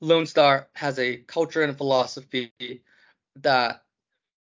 Lone 0.00 0.26
Star 0.26 0.68
has 0.74 0.98
a 0.98 1.18
culture 1.18 1.62
and 1.62 1.76
philosophy 1.76 2.52
that 3.36 3.82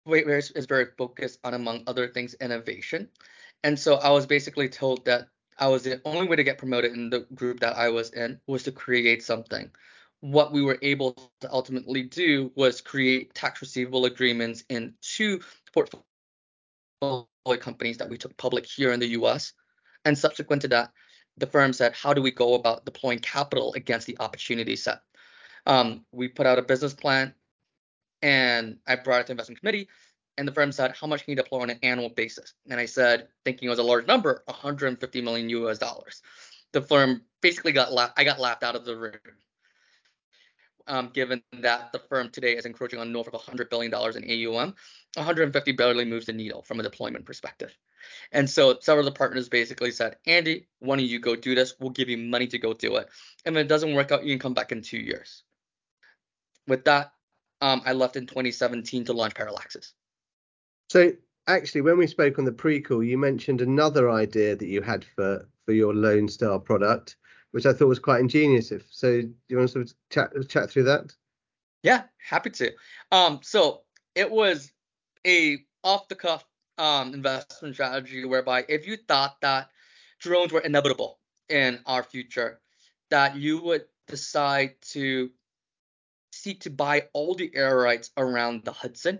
is 0.07 0.65
very 0.65 0.87
focused 0.97 1.39
on, 1.43 1.53
among 1.53 1.83
other 1.87 2.07
things, 2.07 2.35
innovation. 2.35 3.09
And 3.63 3.77
so 3.77 3.95
I 3.95 4.09
was 4.11 4.25
basically 4.25 4.69
told 4.69 5.05
that 5.05 5.27
I 5.59 5.67
was 5.67 5.83
the 5.83 6.01
only 6.05 6.27
way 6.27 6.37
to 6.37 6.43
get 6.43 6.57
promoted 6.57 6.93
in 6.93 7.09
the 7.09 7.27
group 7.35 7.59
that 7.59 7.75
I 7.75 7.89
was 7.89 8.11
in 8.11 8.39
was 8.47 8.63
to 8.63 8.71
create 8.71 9.21
something. 9.21 9.69
What 10.21 10.53
we 10.53 10.61
were 10.61 10.79
able 10.81 11.13
to 11.41 11.51
ultimately 11.51 12.03
do 12.03 12.51
was 12.55 12.81
create 12.81 13.33
tax 13.33 13.61
receivable 13.61 14.05
agreements 14.05 14.63
in 14.69 14.93
two 15.01 15.41
portfolio 15.73 16.05
companies 17.59 17.97
that 17.97 18.09
we 18.09 18.17
took 18.17 18.35
public 18.37 18.65
here 18.65 18.93
in 18.93 18.99
the 18.99 19.07
US. 19.07 19.53
And 20.05 20.17
subsequent 20.17 20.61
to 20.63 20.69
that, 20.69 20.91
the 21.37 21.47
firm 21.47 21.73
said, 21.73 21.93
How 21.93 22.13
do 22.13 22.21
we 22.21 22.31
go 22.31 22.53
about 22.53 22.85
deploying 22.85 23.19
capital 23.19 23.73
against 23.73 24.07
the 24.07 24.17
opportunity 24.19 24.75
set? 24.75 25.01
Um, 25.65 26.05
we 26.11 26.29
put 26.29 26.45
out 26.45 26.59
a 26.59 26.63
business 26.63 26.93
plan 26.93 27.33
and 28.21 28.77
I 28.87 28.95
brought 28.95 29.21
it 29.21 29.27
to 29.27 29.33
investment 29.33 29.59
committee. 29.59 29.89
And 30.39 30.47
the 30.47 30.53
firm 30.53 30.71
said, 30.71 30.95
How 30.95 31.05
much 31.05 31.25
can 31.25 31.31
you 31.31 31.35
deploy 31.35 31.63
on 31.63 31.69
an 31.69 31.79
annual 31.83 32.07
basis? 32.07 32.53
And 32.69 32.79
I 32.79 32.85
said, 32.85 33.27
thinking 33.43 33.67
it 33.67 33.71
was 33.71 33.79
a 33.79 33.83
large 33.83 34.07
number, 34.07 34.41
150 34.45 35.21
million 35.21 35.49
US 35.49 35.77
dollars. 35.77 36.21
The 36.71 36.81
firm 36.81 37.23
basically 37.41 37.73
got 37.73 37.91
laughed, 37.91 38.13
I 38.15 38.23
got 38.23 38.39
laughed 38.39 38.63
out 38.63 38.77
of 38.77 38.85
the 38.85 38.95
room. 38.95 39.19
Um, 40.87 41.09
given 41.13 41.43
that 41.59 41.91
the 41.91 41.99
firm 41.99 42.29
today 42.29 42.55
is 42.55 42.65
encroaching 42.65 42.99
on 42.99 43.11
north 43.11 43.27
of 43.27 43.33
100 43.33 43.69
billion 43.69 43.91
dollars 43.91 44.15
in 44.15 44.23
AUM, 44.23 44.75
150 45.15 45.71
barely 45.73 46.05
moves 46.05 46.27
the 46.27 46.31
needle 46.31 46.61
from 46.61 46.79
a 46.79 46.83
deployment 46.83 47.25
perspective. 47.25 47.75
And 48.31 48.49
so 48.49 48.77
several 48.79 49.05
of 49.05 49.13
the 49.13 49.17
partners 49.17 49.49
basically 49.49 49.91
said, 49.91 50.15
Andy, 50.25 50.69
why 50.79 50.95
don't 50.95 51.05
you 51.05 51.19
go 51.19 51.35
do 51.35 51.53
this? 51.53 51.75
We'll 51.81 51.89
give 51.89 52.07
you 52.07 52.17
money 52.17 52.47
to 52.47 52.57
go 52.57 52.73
do 52.73 52.95
it. 52.95 53.09
And 53.43 53.57
if 53.57 53.65
it 53.65 53.67
doesn't 53.67 53.93
work 53.93 54.13
out, 54.13 54.23
you 54.23 54.31
can 54.31 54.39
come 54.39 54.53
back 54.53 54.71
in 54.71 54.83
two 54.83 54.99
years. 54.99 55.43
With 56.65 56.85
that, 56.85 57.11
um, 57.59 57.81
I 57.85 57.91
left 57.91 58.15
in 58.15 58.25
2017 58.25 59.03
to 59.05 59.13
launch 59.13 59.33
Parallaxes. 59.33 59.91
So 60.89 61.11
actually, 61.47 61.81
when 61.81 61.97
we 61.97 62.07
spoke 62.07 62.39
on 62.39 62.45
the 62.45 62.51
pre-call, 62.51 63.03
you 63.03 63.17
mentioned 63.17 63.61
another 63.61 64.09
idea 64.09 64.55
that 64.55 64.67
you 64.67 64.81
had 64.81 65.05
for 65.15 65.47
for 65.65 65.73
your 65.73 65.93
Lone 65.93 66.27
Star 66.27 66.59
product, 66.59 67.15
which 67.51 67.65
I 67.65 67.73
thought 67.73 67.87
was 67.87 67.99
quite 67.99 68.21
ingenious. 68.21 68.71
If 68.71 68.85
so, 68.89 69.21
do 69.21 69.33
you 69.47 69.57
want 69.57 69.69
to 69.69 69.73
sort 69.73 69.85
of 69.85 69.93
chat 70.09 70.49
chat 70.49 70.69
through 70.71 70.83
that? 70.83 71.13
Yeah, 71.83 72.03
happy 72.27 72.49
to. 72.51 72.71
Um, 73.11 73.39
so 73.43 73.81
it 74.15 74.29
was 74.29 74.71
a 75.25 75.59
off 75.83 76.07
the 76.07 76.15
cuff 76.15 76.43
um 76.77 77.13
investment 77.13 77.75
strategy 77.75 78.25
whereby 78.25 78.65
if 78.67 78.87
you 78.87 78.97
thought 79.07 79.39
that 79.41 79.69
drones 80.19 80.51
were 80.51 80.61
inevitable 80.61 81.19
in 81.49 81.79
our 81.85 82.03
future, 82.03 82.59
that 83.11 83.35
you 83.35 83.61
would 83.61 83.85
decide 84.07 84.73
to 84.81 85.29
seek 86.31 86.61
to 86.61 86.69
buy 86.69 87.07
all 87.13 87.35
the 87.35 87.51
air 87.53 87.77
rights 87.77 88.11
around 88.17 88.63
the 88.63 88.71
Hudson, 88.71 89.19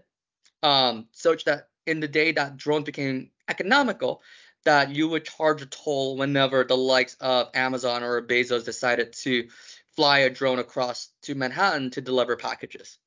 um, 0.64 1.08
such 1.12 1.46
that 1.46 1.70
in 1.86 2.00
the 2.00 2.08
day 2.08 2.32
that 2.34 2.58
drones 2.58 2.86
became 2.86 3.32
economical, 3.48 4.22
that 4.66 4.92
you 4.92 5.08
would 5.08 5.26
charge 5.26 5.62
a 5.62 5.66
toll 5.66 6.18
whenever 6.18 6.64
the 6.64 6.78
likes 6.78 7.16
of 7.20 7.50
Amazon 7.54 8.04
or 8.04 8.22
Bezos 8.22 8.66
decided 8.66 9.14
to 9.14 9.48
fly 9.96 10.20
a 10.20 10.30
drone 10.30 10.60
across 10.60 11.10
to 11.24 11.36
Manhattan 11.36 11.90
to 11.92 12.02
deliver 12.02 12.36
packages, 12.36 12.98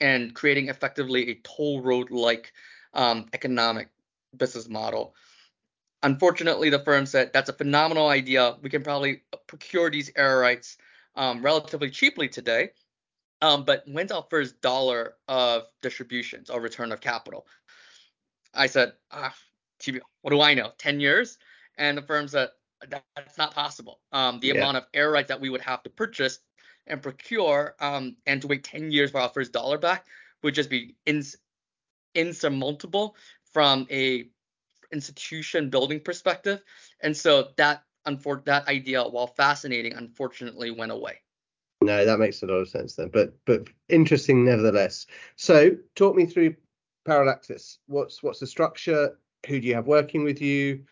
and 0.00 0.34
creating 0.34 0.68
effectively 0.68 1.30
a 1.30 1.34
toll 1.42 1.80
road 1.80 2.10
like 2.10 2.52
um, 2.94 3.26
economic 3.32 3.88
business 4.36 4.68
model. 4.68 5.14
Unfortunately, 6.02 6.70
the 6.70 6.78
firm 6.84 7.06
said 7.06 7.32
that's 7.32 7.48
a 7.48 7.54
phenomenal 7.54 8.08
idea. 8.08 8.56
We 8.62 8.70
can 8.70 8.82
probably 8.82 9.22
procure 9.46 9.90
these 9.90 10.10
air 10.14 10.38
rights 10.38 10.76
um, 11.16 11.42
relatively 11.42 11.90
cheaply 11.90 12.28
today. 12.28 12.70
Um, 13.42 13.64
but 13.64 13.84
when's 13.86 14.12
our 14.12 14.26
first 14.30 14.60
dollar 14.60 15.14
of 15.28 15.64
distributions 15.82 16.50
or 16.50 16.60
return 16.60 16.92
of 16.92 17.00
capital? 17.00 17.46
I 18.54 18.66
said, 18.66 18.94
ah, 19.10 19.34
what 20.22 20.30
do 20.30 20.40
I 20.40 20.54
know? 20.54 20.72
10 20.78 21.00
years? 21.00 21.38
And 21.76 21.98
the 21.98 22.02
firm 22.02 22.28
said, 22.28 22.50
that's 22.88 23.38
not 23.38 23.54
possible. 23.54 24.00
Um, 24.12 24.40
the 24.40 24.48
Yeah. 24.48 24.54
amount 24.54 24.78
of 24.78 24.86
air 24.94 25.10
rights 25.10 25.28
that 25.28 25.40
we 25.40 25.50
would 25.50 25.60
have 25.60 25.82
to 25.82 25.90
purchase 25.90 26.40
and 26.86 27.02
procure 27.02 27.74
um, 27.80 28.16
and 28.26 28.40
to 28.42 28.48
wait 28.48 28.64
10 28.64 28.90
years 28.90 29.10
for 29.10 29.20
our 29.20 29.28
first 29.28 29.52
dollar 29.52 29.78
back 29.78 30.06
would 30.42 30.54
just 30.54 30.70
be 30.70 30.96
ins- 31.04 31.36
insurmountable 32.14 33.16
from 33.52 33.86
a 33.90 34.30
institution 34.92 35.70
building 35.70 36.00
perspective. 36.00 36.62
And 37.00 37.16
so 37.16 37.50
that 37.56 37.84
unfor- 38.06 38.44
that 38.46 38.68
idea, 38.68 39.02
while 39.04 39.26
fascinating, 39.26 39.94
unfortunately 39.94 40.70
went 40.70 40.92
away. 40.92 41.22
No, 41.82 42.04
that 42.04 42.18
makes 42.18 42.42
a 42.42 42.46
lot 42.46 42.54
of 42.54 42.68
sense 42.68 42.94
then, 42.94 43.08
but 43.08 43.34
but 43.44 43.68
interesting 43.88 44.44
nevertheless. 44.44 45.06
So 45.36 45.72
talk 45.94 46.16
me 46.16 46.26
through 46.26 46.56
Parallaxes. 47.06 47.78
What's 47.86 48.22
what's 48.22 48.40
the 48.40 48.46
structure? 48.46 49.18
Who 49.46 49.60
do 49.60 49.66
you 49.66 49.74
have 49.74 49.86
working 49.86 50.24
with 50.24 50.40
you? 50.40 50.84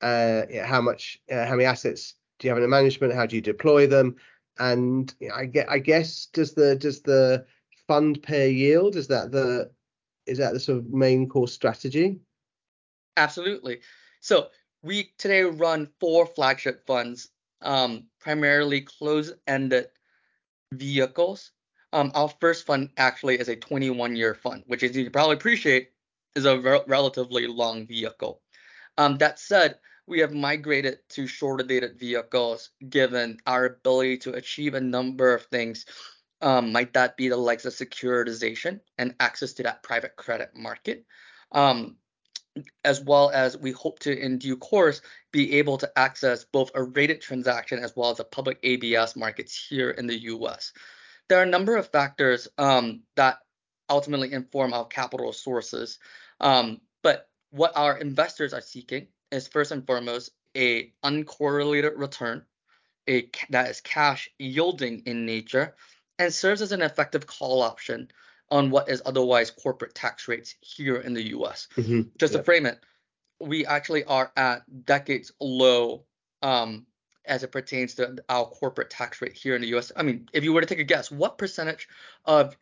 Uh, 0.00 0.42
how 0.64 0.80
much? 0.80 1.18
Uh, 1.30 1.44
how 1.44 1.52
many 1.52 1.66
assets 1.66 2.14
do 2.38 2.48
you 2.48 2.54
have 2.54 2.62
in 2.62 2.68
management? 2.70 3.14
How 3.14 3.26
do 3.26 3.36
you 3.36 3.42
deploy 3.42 3.86
them? 3.86 4.16
And 4.58 5.14
I 5.34 5.44
get 5.44 5.70
I 5.70 5.78
guess 5.78 6.26
does 6.32 6.54
the 6.54 6.74
does 6.74 7.02
the 7.02 7.44
fund 7.86 8.22
pay 8.22 8.50
yield? 8.50 8.96
Is 8.96 9.08
that 9.08 9.32
the 9.32 9.70
is 10.26 10.38
that 10.38 10.54
the 10.54 10.60
sort 10.60 10.78
of 10.78 10.90
main 10.90 11.28
core 11.28 11.48
strategy? 11.48 12.18
Absolutely. 13.16 13.80
So 14.20 14.48
we 14.82 15.12
today 15.18 15.42
run 15.42 15.88
four 15.98 16.24
flagship 16.24 16.86
funds, 16.86 17.28
um, 17.60 18.04
primarily 18.20 18.80
closed-ended 18.80 19.88
vehicles. 20.72 21.52
Um, 21.92 22.12
our 22.14 22.32
first 22.40 22.66
fund 22.66 22.90
actually 22.96 23.40
is 23.40 23.48
a 23.48 23.56
21-year 23.56 24.34
fund, 24.34 24.62
which, 24.66 24.82
as 24.82 24.96
you 24.96 25.10
probably 25.10 25.34
appreciate, 25.34 25.90
is 26.36 26.44
a 26.44 26.58
re- 26.58 26.82
relatively 26.86 27.46
long 27.46 27.86
vehicle. 27.86 28.40
Um, 28.96 29.18
that 29.18 29.38
said, 29.38 29.78
we 30.06 30.20
have 30.20 30.32
migrated 30.32 30.98
to 31.10 31.26
shorter 31.26 31.64
dated 31.64 31.98
vehicles 31.98 32.70
given 32.88 33.38
our 33.46 33.64
ability 33.64 34.18
to 34.18 34.34
achieve 34.34 34.74
a 34.74 34.80
number 34.80 35.34
of 35.34 35.44
things. 35.46 35.86
Um, 36.40 36.72
might 36.72 36.92
that 36.94 37.16
be 37.16 37.28
the 37.28 37.36
likes 37.36 37.64
of 37.64 37.72
securitization 37.72 38.80
and 38.98 39.14
access 39.20 39.52
to 39.54 39.62
that 39.64 39.82
private 39.82 40.16
credit 40.16 40.50
market? 40.56 41.04
Um, 41.52 41.96
as 42.84 43.00
well 43.00 43.30
as 43.30 43.56
we 43.56 43.72
hope 43.72 43.98
to, 44.00 44.18
in 44.18 44.38
due 44.38 44.56
course, 44.56 45.02
be 45.32 45.58
able 45.58 45.78
to 45.78 45.98
access 45.98 46.44
both 46.44 46.70
a 46.74 46.82
rated 46.82 47.20
transaction 47.20 47.78
as 47.78 47.94
well 47.94 48.10
as 48.10 48.16
the 48.18 48.24
public 48.24 48.58
ABS 48.62 49.16
markets 49.16 49.66
here 49.68 49.90
in 49.90 50.06
the 50.06 50.22
US. 50.22 50.72
There 51.28 51.38
are 51.38 51.44
a 51.44 51.46
number 51.46 51.76
of 51.76 51.88
factors 51.88 52.48
um, 52.58 53.02
that 53.16 53.38
ultimately 53.88 54.32
inform 54.32 54.72
our 54.72 54.86
capital 54.86 55.32
sources. 55.32 55.98
Um, 56.40 56.80
but 57.02 57.28
what 57.50 57.76
our 57.76 57.98
investors 57.98 58.52
are 58.52 58.60
seeking 58.60 59.08
is 59.30 59.48
first 59.48 59.72
and 59.72 59.86
foremost 59.86 60.30
a 60.56 60.92
uncorrelated 61.04 61.92
return, 61.96 62.44
a 63.08 63.28
that 63.50 63.70
is 63.70 63.80
cash 63.80 64.28
yielding 64.38 65.02
in 65.06 65.26
nature, 65.26 65.74
and 66.18 66.32
serves 66.32 66.62
as 66.62 66.72
an 66.72 66.82
effective 66.82 67.26
call 67.26 67.62
option 67.62 68.10
on 68.50 68.70
what 68.70 68.88
is 68.88 69.02
otherwise 69.06 69.50
corporate 69.50 69.94
tax 69.94 70.28
rates 70.28 70.54
here 70.60 70.96
in 70.96 71.14
the 71.14 71.28
US. 71.28 71.68
Mhm. 71.76 72.10
Just 72.18 72.32
Yeah. 72.32 72.38
to 72.38 72.44
frame 72.44 72.66
it, 72.66 72.80
we 73.40 73.64
actually 73.64 74.04
are 74.04 74.32
at 74.36 74.62
decades 74.84 75.32
low 75.40 76.04
um, 76.42 76.86
as 77.26 77.42
it 77.42 77.52
pertains 77.52 77.94
to 77.94 78.16
our 78.28 78.46
corporate 78.46 78.90
tax 78.90 79.20
rate 79.20 79.34
here 79.34 79.54
in 79.54 79.60
the 79.60 79.68
US. 79.68 79.92
I 79.94 80.02
mean, 80.02 80.28
if 80.32 80.42
you 80.42 80.52
were 80.52 80.60
to 80.60 80.66
take 80.66 80.78
a 80.78 80.84
guess, 80.84 81.10
what 81.10 81.38
percentage 81.38 81.88
of 82.24 82.56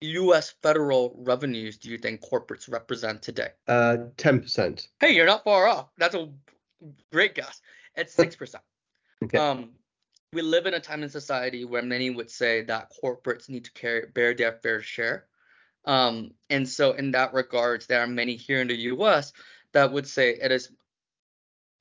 US 0.00 0.50
federal 0.62 1.14
revenues 1.18 1.76
do 1.76 1.90
you 1.90 1.98
think 1.98 2.22
corporates 2.22 2.70
represent 2.70 3.22
today? 3.22 3.52
Uh, 3.68 3.98
ten 4.16 4.40
percent. 4.40 4.88
Hey, 5.00 5.14
you're 5.14 5.26
not 5.26 5.44
far 5.44 5.68
off. 5.68 5.90
That's 5.98 6.14
a 6.14 6.32
great 7.12 7.34
guess. 7.34 7.60
It's 7.94 8.14
6%. 8.16 8.62
Okay. 9.22 9.36
Um, 9.36 9.74
we 10.32 10.42
live 10.42 10.66
in 10.66 10.74
a 10.74 10.80
time 10.80 11.02
in 11.02 11.08
society 11.08 11.64
where 11.64 11.82
many 11.82 12.10
would 12.10 12.30
say 12.30 12.62
that 12.62 12.92
corporates 13.02 13.48
need 13.48 13.64
to 13.64 13.72
carry 13.72 14.06
bear 14.14 14.34
their 14.34 14.52
fair 14.52 14.80
share. 14.80 15.26
Um, 15.84 16.32
and 16.48 16.68
so 16.68 16.92
in 16.92 17.10
that 17.12 17.34
regards, 17.34 17.86
there 17.86 18.00
are 18.00 18.06
many 18.06 18.36
here 18.36 18.60
in 18.60 18.68
the 18.68 18.76
US 18.76 19.32
that 19.72 19.92
would 19.92 20.06
say 20.06 20.30
it 20.30 20.52
is 20.52 20.70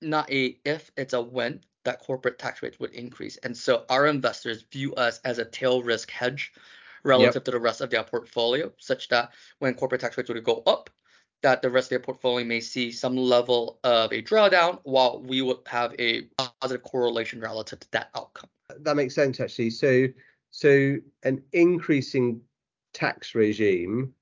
not 0.02 0.32
a 0.32 0.58
if, 0.66 0.90
it's 0.98 1.14
a 1.14 1.22
when 1.22 1.62
that 1.84 2.00
corporate 2.00 2.40
tax 2.40 2.64
rates 2.64 2.80
would 2.80 2.92
increase. 2.92 3.38
And 3.38 3.56
so 3.56 3.86
our 3.90 4.08
investors 4.08 4.66
view 4.72 4.96
us 4.96 5.20
as 5.24 5.38
a 5.38 5.46
tail 5.46 5.84
risk 5.84 6.10
hedge 6.10 6.54
relative 7.04 7.44
to 7.44 7.52
the 7.52 7.60
rest 7.60 7.82
of 7.82 7.90
their 7.90 8.04
portfolio, 8.04 8.72
such 8.78 9.10
that 9.10 9.32
when 9.60 9.76
corporate 9.76 10.02
tax 10.02 10.18
rates 10.18 10.30
would 10.30 10.44
go 10.44 10.64
up, 10.66 10.90
that 11.42 11.62
the 11.62 11.70
rest 11.70 11.88
of 11.88 11.90
their 11.90 12.00
portfolio 12.00 12.46
may 12.46 12.60
see 12.60 12.92
some 12.92 13.16
level 13.16 13.80
of 13.84 14.12
a 14.12 14.22
drawdown 14.22 14.80
while 14.84 15.22
we 15.22 15.42
would 15.42 15.60
have 15.68 15.96
a 16.00 16.24
positive 16.62 16.84
correlation 16.84 17.40
relative 17.40 17.80
to 17.80 17.92
that 17.92 18.10
outcome. 18.16 18.50
that 18.80 18.96
makes 18.96 19.16
sense 19.16 19.40
actually. 19.40 19.70
So 19.70 20.08
so 20.52 20.98
an 21.24 21.42
increasing 21.54 22.42
tax 22.94 23.36
regime 23.36 24.14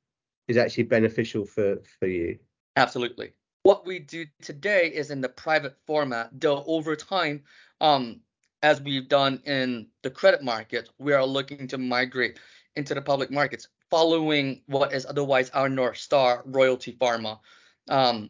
is 0.47 0.57
actually 0.57 0.83
beneficial 0.83 1.45
for 1.45 1.77
for 1.99 2.07
you. 2.07 2.37
Absolutely. 2.75 3.33
What 3.63 3.85
we 3.85 3.99
do 3.99 4.25
today 4.41 4.87
is 4.87 5.11
in 5.11 5.19
the 5.19 5.29
private 5.29 5.75
format, 5.85 6.29
though 6.39 6.63
over 6.67 6.95
time, 6.95 7.43
um, 7.81 8.21
as 8.63 8.81
we've 8.81 9.09
done 9.09 9.41
in 9.45 9.87
the 10.03 10.09
credit 10.09 10.41
market, 10.41 10.89
we 10.99 11.11
are 11.13 11.25
looking 11.25 11.67
to 11.67 11.77
migrate 11.77 12.39
into 12.75 12.93
the 12.93 13.01
public 13.01 13.29
markets, 13.29 13.67
following 13.89 14.61
what 14.67 14.93
is 14.93 15.05
otherwise 15.05 15.49
our 15.51 15.69
North 15.69 15.97
Star, 15.97 16.43
Royalty 16.45 16.93
Pharma, 16.93 17.39
um, 17.89 18.29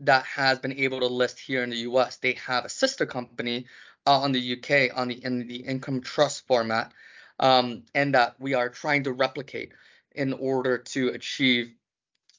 that 0.00 0.24
has 0.24 0.58
been 0.58 0.72
able 0.72 1.00
to 1.00 1.06
list 1.06 1.38
here 1.38 1.62
in 1.62 1.70
the 1.70 1.88
US. 1.88 2.16
They 2.18 2.34
have 2.34 2.64
a 2.64 2.68
sister 2.68 3.06
company 3.06 3.66
uh, 4.06 4.20
on 4.20 4.32
the 4.32 4.52
UK 4.52 4.96
on 4.96 5.08
the 5.08 5.24
in 5.24 5.46
the 5.46 5.56
income 5.56 6.00
trust 6.00 6.46
format, 6.46 6.92
um, 7.40 7.82
and 7.94 8.14
that 8.14 8.36
we 8.38 8.54
are 8.54 8.68
trying 8.68 9.04
to 9.04 9.12
replicate 9.12 9.72
in 10.14 10.32
order 10.32 10.78
to 10.78 11.08
achieve 11.08 11.72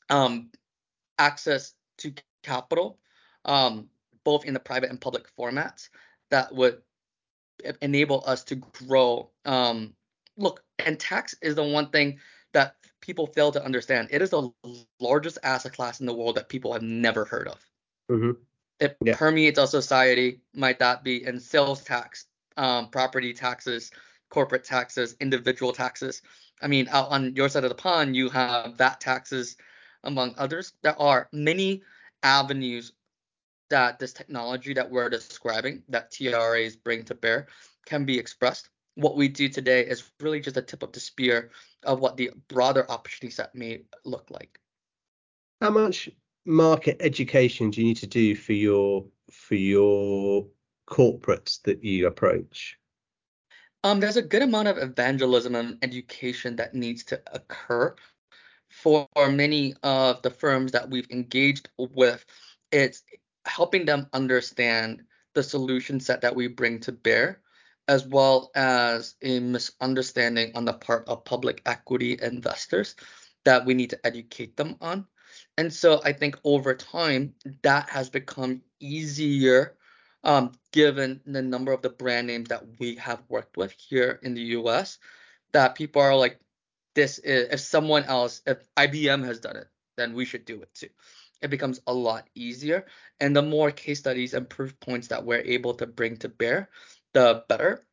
um, 0.09 0.49
access 1.19 1.73
to 1.97 2.13
capital, 2.43 2.97
um, 3.45 3.89
both 4.23 4.45
in 4.45 4.53
the 4.53 4.59
private 4.59 4.89
and 4.89 5.01
public 5.01 5.27
formats, 5.37 5.89
that 6.29 6.53
would 6.53 6.81
enable 7.81 8.23
us 8.25 8.43
to 8.45 8.55
grow. 8.55 9.29
Um, 9.45 9.93
look, 10.37 10.63
and 10.79 10.99
tax 10.99 11.35
is 11.41 11.55
the 11.55 11.63
one 11.63 11.89
thing 11.89 12.19
that 12.53 12.75
people 13.01 13.27
fail 13.27 13.51
to 13.51 13.63
understand. 13.63 14.09
It 14.11 14.21
is 14.21 14.29
the 14.29 14.49
largest 14.99 15.37
asset 15.43 15.73
class 15.73 15.99
in 15.99 16.05
the 16.05 16.13
world 16.13 16.35
that 16.35 16.49
people 16.49 16.73
have 16.73 16.81
never 16.81 17.25
heard 17.25 17.47
of. 17.47 17.59
Mm-hmm. 18.09 18.31
It 18.79 18.97
yeah. 19.03 19.15
permeates 19.15 19.59
our 19.59 19.67
society. 19.67 20.41
Might 20.53 20.79
that 20.79 21.03
be 21.03 21.25
in 21.25 21.39
sales 21.39 21.83
tax, 21.83 22.25
um, 22.57 22.89
property 22.89 23.33
taxes, 23.33 23.91
corporate 24.29 24.63
taxes, 24.63 25.15
individual 25.19 25.73
taxes. 25.73 26.21
I 26.61 26.67
mean, 26.67 26.87
out 26.89 27.09
on 27.09 27.35
your 27.35 27.49
side 27.49 27.63
of 27.63 27.69
the 27.69 27.75
pond, 27.75 28.15
you 28.15 28.29
have 28.29 28.75
VAT 28.75 28.99
taxes, 28.99 29.57
among 30.03 30.33
others. 30.37 30.73
There 30.81 30.99
are 30.99 31.29
many 31.31 31.83
avenues 32.23 32.93
that 33.69 33.99
this 33.99 34.13
technology 34.13 34.73
that 34.73 34.89
we're 34.89 35.09
describing, 35.09 35.83
that 35.89 36.11
TRAs 36.11 36.75
bring 36.75 37.03
to 37.03 37.15
bear, 37.15 37.47
can 37.85 38.05
be 38.05 38.17
expressed. 38.17 38.69
What 38.97 39.15
we 39.15 39.27
do 39.27 39.47
today 39.47 39.81
is 39.85 40.11
really 40.19 40.39
just 40.39 40.57
a 40.57 40.61
tip 40.61 40.81
of 40.81 40.91
the 40.91 40.99
spear 40.99 41.51
of 41.83 41.99
what 41.99 42.17
the 42.17 42.31
broader 42.47 42.89
opportunity 42.89 43.31
set 43.31 43.53
may 43.53 43.83
look 44.03 44.31
like. 44.31 44.59
How 45.61 45.69
much 45.69 46.09
market 46.45 46.97
education 46.99 47.69
do 47.69 47.81
you 47.81 47.87
need 47.87 47.97
to 47.97 48.07
do 48.07 48.35
for 48.35 48.53
your 48.53 49.05
for 49.31 49.55
your 49.55 50.47
corporates 50.87 51.61
that 51.63 51.83
you 51.83 52.07
approach? 52.07 52.79
Um, 53.83 53.99
there's 53.99 54.17
a 54.17 54.21
good 54.21 54.41
amount 54.41 54.67
of 54.67 54.79
evangelism 54.79 55.53
and 55.53 55.77
education 55.83 56.55
that 56.55 56.73
needs 56.73 57.03
to 57.05 57.21
occur 57.31 57.95
for 58.69 59.07
many 59.29 59.75
of 59.83 60.21
the 60.23 60.31
firms 60.31 60.71
that 60.71 60.89
we've 60.89 61.09
engaged 61.11 61.69
with. 61.77 62.25
It's 62.71 63.03
helping 63.45 63.85
them 63.85 64.07
understand 64.11 65.03
the 65.35 65.43
solution 65.43 65.99
set 65.99 66.21
that 66.21 66.35
we 66.35 66.47
bring 66.47 66.79
to 66.79 66.91
bear, 66.91 67.41
as 67.87 68.05
well 68.05 68.51
as 68.55 69.15
a 69.21 69.39
misunderstanding 69.39 70.51
on 70.55 70.65
the 70.65 70.73
part 70.73 71.07
of 71.07 71.23
public 71.23 71.61
equity 71.65 72.17
investors 72.21 72.95
that 73.45 73.65
we 73.65 73.73
need 73.73 73.89
to 73.91 74.05
educate 74.05 74.57
them 74.57 74.75
on. 74.81 75.05
And 75.57 75.73
so 75.73 76.01
I 76.03 76.13
think 76.13 76.37
over 76.43 76.75
time, 76.75 77.33
that 77.63 77.89
has 77.89 78.09
become 78.09 78.61
easier 78.79 79.77
um, 80.23 80.51
given 80.71 81.21
the 81.25 81.41
number 81.41 81.71
of 81.71 81.81
the 81.81 81.89
brand 81.89 82.27
names 82.27 82.49
that 82.49 82.63
we 82.79 82.95
have 82.95 83.23
worked 83.29 83.55
with 83.55 83.71
here 83.71 84.19
in 84.23 84.33
the 84.33 84.41
US, 84.41 84.97
that 85.53 85.75
people 85.75 86.01
are 86.01 86.15
like, 86.15 86.39
this 86.95 87.19
is, 87.19 87.47
if 87.51 87.59
someone 87.59 88.03
else, 88.03 88.41
if 88.45 88.57
IBM 88.75 89.23
has 89.23 89.39
done 89.39 89.55
it, 89.55 89.67
then 89.95 90.13
we 90.13 90.25
should 90.25 90.45
do 90.45 90.61
it 90.61 90.73
too 90.73 90.89
it 91.41 91.49
becomes 91.49 91.81
a 91.87 91.93
lot 91.93 92.27
easier. 92.35 92.85
And 93.19 93.35
the 93.35 93.41
more 93.41 93.71
case 93.71 93.99
studies 93.99 94.33
and 94.33 94.49
proof 94.49 94.79
points 94.79 95.07
that 95.07 95.25
we're 95.25 95.41
able 95.41 95.73
to 95.75 95.85
bring 95.85 96.17
to 96.17 96.29
bear, 96.29 96.69
the 97.13 97.43
better 97.47 97.85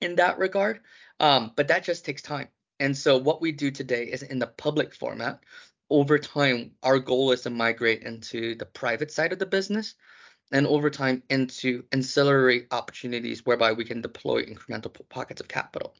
in 0.00 0.16
that 0.16 0.38
regard. 0.38 0.80
Um, 1.18 1.52
but 1.56 1.68
that 1.68 1.84
just 1.84 2.04
takes 2.04 2.22
time. 2.22 2.48
And 2.78 2.96
so 2.96 3.18
what 3.18 3.42
we 3.42 3.52
do 3.52 3.70
today 3.70 4.04
is 4.04 4.22
in 4.22 4.38
the 4.38 4.46
public 4.46 4.94
format. 4.94 5.40
Over 5.90 6.18
time, 6.18 6.72
our 6.82 6.98
goal 6.98 7.32
is 7.32 7.42
to 7.42 7.50
migrate 7.50 8.02
into 8.02 8.54
the 8.54 8.64
private 8.64 9.10
side 9.10 9.32
of 9.32 9.38
the 9.38 9.46
business 9.46 9.94
and 10.52 10.66
over 10.66 10.88
time 10.88 11.22
into 11.28 11.84
ancillary 11.92 12.66
opportunities 12.70 13.44
whereby 13.44 13.72
we 13.72 13.84
can 13.84 14.00
deploy 14.00 14.44
incremental 14.44 14.92
pockets 15.08 15.40
of 15.40 15.48
capital. 15.48 15.94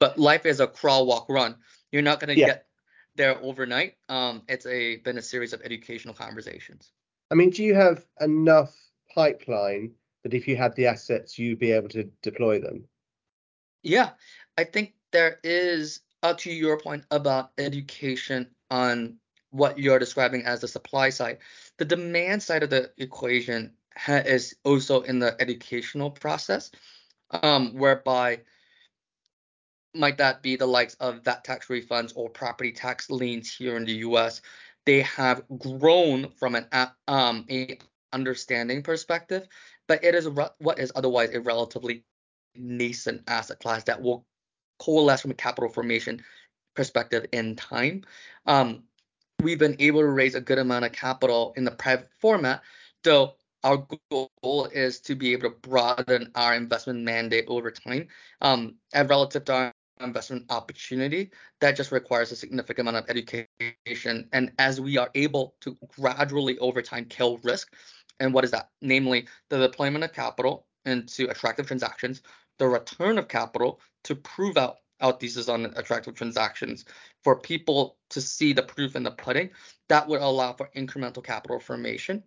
But 0.00 0.18
life 0.18 0.46
is 0.46 0.60
a 0.60 0.66
crawl, 0.66 1.06
walk, 1.06 1.26
run. 1.28 1.56
You're 1.92 2.02
not 2.02 2.20
going 2.20 2.34
to 2.34 2.40
yeah. 2.40 2.46
get 2.46 2.66
there 3.14 3.38
overnight. 3.40 3.94
Um, 4.08 4.42
it's 4.48 4.66
a 4.66 4.96
been 4.96 5.18
a 5.18 5.22
series 5.22 5.52
of 5.52 5.62
educational 5.62 6.14
conversations. 6.14 6.90
I 7.30 7.34
mean, 7.34 7.50
do 7.50 7.62
you 7.62 7.74
have 7.74 8.04
enough 8.20 8.74
pipeline 9.14 9.92
that 10.22 10.34
if 10.34 10.46
you 10.46 10.56
had 10.56 10.74
the 10.76 10.86
assets, 10.86 11.38
you'd 11.38 11.58
be 11.58 11.72
able 11.72 11.88
to 11.90 12.04
deploy 12.22 12.60
them? 12.60 12.84
Yeah, 13.82 14.10
I 14.56 14.64
think 14.64 14.94
there 15.10 15.38
is, 15.42 16.00
uh, 16.22 16.34
to 16.34 16.52
your 16.52 16.78
point 16.78 17.04
about 17.10 17.50
education 17.58 18.48
on 18.70 19.18
what 19.50 19.78
you're 19.78 19.98
describing 19.98 20.44
as 20.44 20.60
the 20.60 20.68
supply 20.68 21.10
side, 21.10 21.38
the 21.78 21.84
demand 21.84 22.42
side 22.42 22.62
of 22.62 22.70
the 22.70 22.90
equation 22.96 23.72
ha- 23.96 24.22
is 24.24 24.54
also 24.64 25.02
in 25.02 25.18
the 25.18 25.36
educational 25.40 26.10
process, 26.10 26.70
um, 27.30 27.74
whereby 27.74 28.40
might 29.94 30.18
that 30.18 30.42
be 30.42 30.56
the 30.56 30.66
likes 30.66 30.94
of 30.94 31.22
VAT 31.22 31.44
tax 31.44 31.66
refunds 31.68 32.12
or 32.16 32.30
property 32.30 32.72
tax 32.72 33.10
liens 33.10 33.54
here 33.54 33.76
in 33.76 33.84
the 33.84 33.96
U.S. 34.06 34.40
They 34.86 35.02
have 35.02 35.42
grown 35.58 36.30
from 36.30 36.54
an 36.54 36.66
um, 37.06 37.44
a 37.50 37.78
understanding 38.12 38.82
perspective, 38.82 39.46
but 39.92 40.02
it 40.02 40.14
is 40.14 40.26
what 40.26 40.78
is 40.78 40.90
otherwise 40.96 41.34
a 41.34 41.40
relatively 41.42 42.02
nascent 42.56 43.22
asset 43.28 43.60
class 43.60 43.84
that 43.84 44.00
will 44.00 44.24
coalesce 44.78 45.20
from 45.20 45.32
a 45.32 45.34
capital 45.34 45.68
formation 45.68 46.24
perspective 46.74 47.26
in 47.32 47.56
time. 47.56 48.02
Um, 48.46 48.84
we've 49.42 49.58
been 49.58 49.76
able 49.80 50.00
to 50.00 50.06
raise 50.06 50.34
a 50.34 50.40
good 50.40 50.56
amount 50.56 50.86
of 50.86 50.92
capital 50.92 51.52
in 51.58 51.64
the 51.64 51.70
private 51.72 52.08
format, 52.20 52.62
though 53.04 53.34
our 53.64 53.86
goal 54.10 54.70
is 54.72 54.98
to 55.00 55.14
be 55.14 55.34
able 55.34 55.50
to 55.50 55.56
broaden 55.60 56.32
our 56.36 56.54
investment 56.54 57.00
mandate 57.00 57.44
over 57.48 57.70
time. 57.70 58.08
Um, 58.40 58.76
and 58.94 59.10
relative 59.10 59.44
to 59.44 59.52
our 59.52 59.72
investment 60.00 60.46
opportunity 60.50 61.30
that 61.60 61.76
just 61.76 61.92
requires 61.92 62.32
a 62.32 62.36
significant 62.36 62.88
amount 62.88 63.04
of 63.04 63.10
education 63.10 64.28
and 64.32 64.52
as 64.58 64.80
we 64.80 64.96
are 64.96 65.10
able 65.14 65.54
to 65.60 65.76
gradually 65.96 66.58
over 66.58 66.82
time 66.82 67.04
kill 67.04 67.38
risk 67.44 67.72
and 68.20 68.32
what 68.32 68.44
is 68.44 68.50
that 68.50 68.70
namely 68.80 69.26
the 69.48 69.58
deployment 69.58 70.04
of 70.04 70.12
capital 70.12 70.66
into 70.84 71.28
attractive 71.30 71.66
transactions 71.66 72.22
the 72.58 72.66
return 72.66 73.18
of 73.18 73.28
capital 73.28 73.80
to 74.04 74.14
prove 74.14 74.56
out 74.56 74.76
out 75.00 75.18
thesis 75.20 75.48
on 75.48 75.64
attractive 75.76 76.14
transactions 76.14 76.84
for 77.24 77.36
people 77.36 77.96
to 78.08 78.20
see 78.20 78.52
the 78.52 78.62
proof 78.62 78.94
in 78.94 79.02
the 79.02 79.10
pudding 79.10 79.50
that 79.88 80.06
would 80.06 80.20
allow 80.20 80.52
for 80.52 80.70
incremental 80.76 81.24
capital 81.24 81.58
formation 81.58 82.22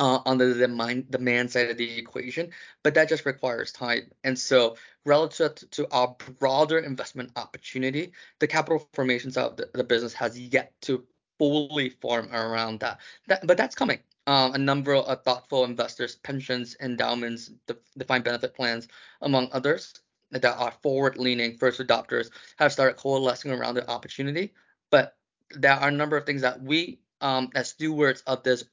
uh, 0.00 0.20
on 0.24 0.38
the 0.38 0.54
demand, 0.54 1.10
demand 1.10 1.52
side 1.52 1.70
of 1.70 1.76
the 1.76 1.98
equation, 1.98 2.50
but 2.82 2.94
that 2.94 3.08
just 3.08 3.26
requires 3.26 3.70
time. 3.70 4.10
And 4.24 4.36
so, 4.38 4.76
relative 5.04 5.56
to 5.72 5.86
our 5.92 6.16
broader 6.38 6.78
investment 6.78 7.30
opportunity, 7.36 8.12
the 8.38 8.46
capital 8.46 8.88
formation 8.94 9.30
side 9.30 9.44
of 9.44 9.56
the, 9.56 9.70
the 9.74 9.84
business 9.84 10.14
has 10.14 10.38
yet 10.38 10.72
to 10.82 11.04
fully 11.38 11.90
form 11.90 12.28
around 12.32 12.80
that. 12.80 12.98
that 13.28 13.46
but 13.46 13.58
that's 13.58 13.74
coming. 13.74 13.98
Um, 14.26 14.54
a 14.54 14.58
number 14.58 14.94
of 14.94 15.24
thoughtful 15.24 15.64
investors, 15.64 16.16
pensions, 16.16 16.76
endowments, 16.80 17.50
defined 17.96 18.24
benefit 18.24 18.54
plans, 18.54 18.86
among 19.22 19.48
others, 19.52 19.94
that 20.30 20.44
are 20.44 20.72
forward-leaning 20.82 21.58
first 21.58 21.80
adopters 21.80 22.30
have 22.58 22.72
started 22.72 22.96
coalescing 22.96 23.50
around 23.50 23.74
the 23.74 23.90
opportunity. 23.90 24.52
But 24.90 25.16
there 25.50 25.72
are 25.72 25.88
a 25.88 25.92
number 25.92 26.16
of 26.16 26.26
things 26.26 26.42
that 26.42 26.62
we, 26.62 27.00
um, 27.20 27.50
as 27.54 27.70
stewards 27.70 28.22
of 28.26 28.42
this 28.42 28.64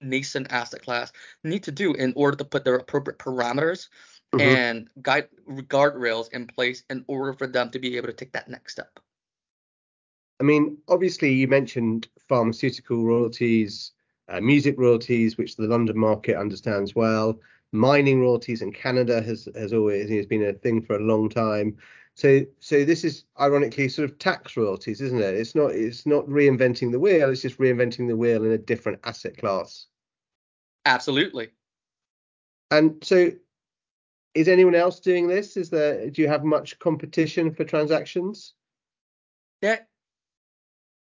nascent 0.00 0.46
asset 0.50 0.82
class 0.82 1.12
need 1.44 1.64
to 1.64 1.72
do 1.72 1.92
in 1.94 2.12
order 2.16 2.36
to 2.36 2.44
put 2.44 2.64
their 2.64 2.76
appropriate 2.76 3.18
parameters 3.18 3.88
mm-hmm. 4.32 4.40
and 4.40 4.88
guide 5.02 5.28
guardrails 5.48 6.32
in 6.32 6.46
place 6.46 6.84
in 6.88 7.04
order 7.08 7.32
for 7.32 7.46
them 7.46 7.70
to 7.70 7.78
be 7.78 7.96
able 7.96 8.06
to 8.06 8.14
take 8.14 8.32
that 8.32 8.48
next 8.48 8.72
step. 8.72 8.98
I 10.40 10.44
mean, 10.44 10.78
obviously, 10.88 11.32
you 11.32 11.48
mentioned 11.48 12.08
pharmaceutical 12.28 13.04
royalties, 13.04 13.92
uh, 14.28 14.40
music 14.40 14.74
royalties, 14.78 15.38
which 15.38 15.56
the 15.56 15.66
London 15.66 15.98
market 15.98 16.36
understands 16.36 16.94
well. 16.94 17.38
Mining 17.72 18.20
royalties 18.20 18.62
in 18.62 18.72
Canada 18.72 19.20
has 19.22 19.48
has 19.54 19.72
always 19.72 20.10
has 20.10 20.26
been 20.26 20.44
a 20.44 20.52
thing 20.52 20.82
for 20.82 20.96
a 20.96 21.02
long 21.02 21.28
time. 21.28 21.76
So 22.14 22.40
so 22.60 22.84
this 22.84 23.04
is 23.04 23.24
ironically 23.40 23.88
sort 23.88 24.10
of 24.10 24.18
tax 24.18 24.56
royalties, 24.56 25.00
isn't 25.00 25.20
it? 25.20 25.34
It's 25.34 25.54
not 25.54 25.72
it's 25.72 26.06
not 26.06 26.26
reinventing 26.26 26.92
the 26.92 26.98
wheel. 26.98 27.30
It's 27.30 27.42
just 27.42 27.58
reinventing 27.58 28.08
the 28.08 28.16
wheel 28.16 28.44
in 28.44 28.52
a 28.52 28.58
different 28.58 29.00
asset 29.04 29.36
class. 29.36 29.86
Absolutely. 30.84 31.50
And 32.70 32.96
so, 33.02 33.30
is 34.34 34.48
anyone 34.48 34.74
else 34.74 35.00
doing 35.00 35.26
this? 35.26 35.56
Is 35.56 35.70
there? 35.70 36.10
Do 36.10 36.22
you 36.22 36.28
have 36.28 36.44
much 36.44 36.78
competition 36.78 37.52
for 37.52 37.64
transactions? 37.64 38.54
There 39.60 39.86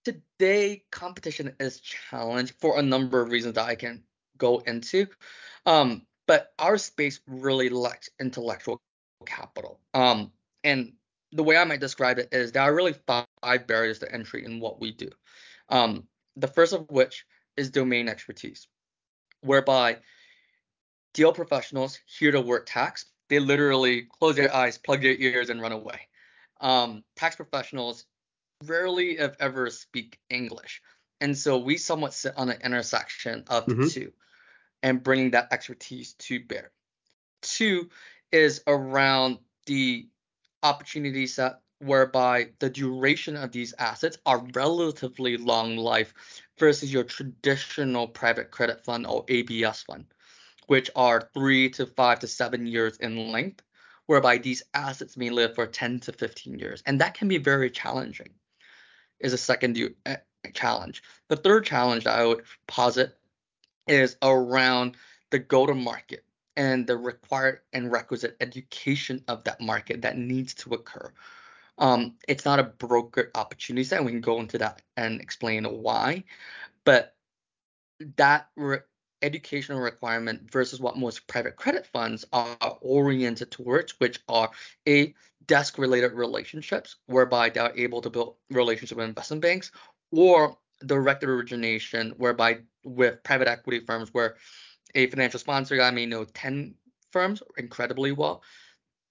today 0.05 0.85
competition 0.91 1.55
is 1.61 1.81
challenged 1.81 2.55
for 2.61 2.79
a 2.79 2.83
number 2.83 3.21
of 3.21 3.31
reasons 3.31 3.55
that 3.55 3.67
I 3.67 3.75
can 3.75 4.03
go 4.37 4.59
into. 4.59 5.07
Um, 5.67 6.03
but 6.27 6.53
our 6.59 6.79
space 6.79 7.21
really 7.27 7.69
lacks 7.69 8.11
intellectual 8.21 8.81
capital. 9.27 9.81
Um, 9.95 10.33
and 10.65 10.93
the 11.33 11.43
way 11.43 11.57
I 11.57 11.65
might 11.65 11.81
describe 11.81 12.19
it 12.19 12.29
is 12.33 12.53
there 12.53 12.63
are 12.63 12.75
really 12.75 12.95
five 13.07 13.67
barriers 13.67 14.01
to 14.01 14.13
entry 14.13 14.45
in 14.45 14.61
what 14.61 14.81
we 14.81 14.93
do. 14.93 15.11
Um, 15.69 16.07
the 16.37 16.49
first 16.49 16.73
of 16.73 16.91
which 16.91 17.25
is 17.57 17.71
domain 17.71 18.09
expertise, 18.09 18.67
whereby 19.41 19.99
deal 21.15 21.33
professionals 21.33 21.99
hear 22.07 22.33
the 22.33 22.41
word 22.41 22.67
tax, 22.67 23.07
they 23.29 23.39
literally 23.39 24.09
close 24.19 24.37
their 24.37 24.55
eyes, 24.55 24.79
plug 24.79 25.03
their 25.03 25.15
ears, 25.15 25.51
and 25.51 25.61
run 25.61 25.73
away. 25.73 26.09
Um, 26.61 27.03
tax 27.17 27.37
professionals 27.37 28.05
rarely, 28.69 29.19
if 29.19 29.35
ever, 29.41 29.71
speak 29.71 30.19
English. 30.31 30.83
And 31.21 31.37
so 31.37 31.59
we 31.59 31.77
somewhat 31.77 32.15
sit 32.15 32.35
on 32.37 32.49
the 32.49 32.61
intersection 32.65 33.45
of 33.49 33.67
the 33.67 33.75
mm-hmm. 33.75 33.89
two 33.89 34.13
and 34.83 35.03
bringing 35.03 35.31
that 35.33 35.53
expertise 35.53 36.15
to 36.15 36.41
bear. 36.45 36.73
Two 37.43 37.91
is 38.33 38.63
around 38.67 39.39
the 39.67 40.09
opportunity 40.63 41.27
set 41.27 41.61
whereby 41.83 42.49
the 42.61 42.71
duration 42.71 43.37
of 43.37 43.51
these 43.51 43.75
assets 43.79 44.17
are 44.25 44.47
relatively 44.55 45.37
long 45.37 45.77
life 45.77 46.15
versus 46.59 46.93
your 46.93 47.05
traditional 47.05 48.07
private 48.07 48.51
credit 48.51 48.85
fund 48.85 49.07
or 49.07 49.25
ABS 49.29 49.83
fund, 49.83 50.07
which 50.69 50.91
are 50.95 51.29
three 51.35 51.69
to 51.71 51.87
five 51.87 52.21
to 52.21 52.29
seven 52.29 52.67
years 52.67 52.97
in 52.99 53.33
length, 53.33 53.63
whereby 54.07 54.39
these 54.39 54.63
assets 54.75 55.17
may 55.17 55.31
live 55.31 55.55
for 55.55 55.67
10 55.67 56.01
to 56.01 56.13
15 56.13 56.59
years. 56.59 56.83
And 56.87 57.01
that 57.01 57.15
can 57.15 57.29
be 57.29 57.39
very 57.39 57.71
challenging, 57.71 58.31
is 59.23 59.33
a 59.33 59.39
second 59.39 59.79
eh, 60.07 60.17
challenge. 60.53 61.03
The 61.29 61.37
third 61.37 61.65
challenge 61.65 62.05
that 62.05 62.19
I 62.19 62.27
would 62.27 62.43
posit 62.67 63.17
is 63.87 64.17
around 64.23 64.97
the 65.31 65.39
go 65.39 65.67
to 65.67 65.75
market 65.75 66.25
and 66.57 66.87
the 66.87 66.97
required 66.97 67.61
and 67.73 67.91
requisite 67.91 68.37
education 68.41 69.25
of 69.29 69.45
that 69.45 69.61
market 69.61 70.03
that 70.03 70.19
needs 70.19 70.55
to 70.55 70.75
occur. 70.75 71.13
Um, 71.79 72.15
it's 72.29 72.45
not 72.45 72.59
a 72.59 72.65
brokered 72.65 73.31
opportunity 73.35 73.85
set. 73.85 74.05
We 74.05 74.13
can 74.13 74.21
go 74.21 74.41
into 74.41 74.59
that 74.59 74.83
and 74.97 75.21
explain 75.21 75.65
why, 75.65 76.25
but 76.85 77.17
that 78.17 78.49
re- 78.57 78.79
educational 79.23 79.81
requirement 79.81 80.51
versus 80.51 80.81
what 80.81 80.99
most 80.99 81.27
private 81.27 81.57
credit 81.57 81.87
funds 81.87 82.25
are 82.33 82.57
oriented 82.81 83.51
towards, 83.51 83.93
which 84.01 84.21
are 84.29 84.51
a 84.89 85.15
desk 85.47 85.79
related 85.79 86.13
relationships 86.13 86.97
whereby 87.07 87.51
they're 87.51 87.73
able 87.77 88.01
to 88.01 88.11
build 88.11 88.37
relationships 88.51 88.97
with 88.97 89.09
investment 89.09 89.43
banks 89.43 89.73
or 90.11 90.57
direct 90.87 91.25
origination 91.25 92.15
whereby 92.17 92.59
with 92.85 93.23
private 93.23 93.49
equity 93.49 93.81
firms 93.81 94.09
where 94.13 94.37
a 94.95 95.07
financial 95.09 95.41
sponsor 95.41 95.77
guy 95.77 95.91
may 95.91 96.07
know 96.07 96.25
10 96.25 96.75
firms 97.11 97.43
incredibly 97.57 98.13
well. 98.13 98.43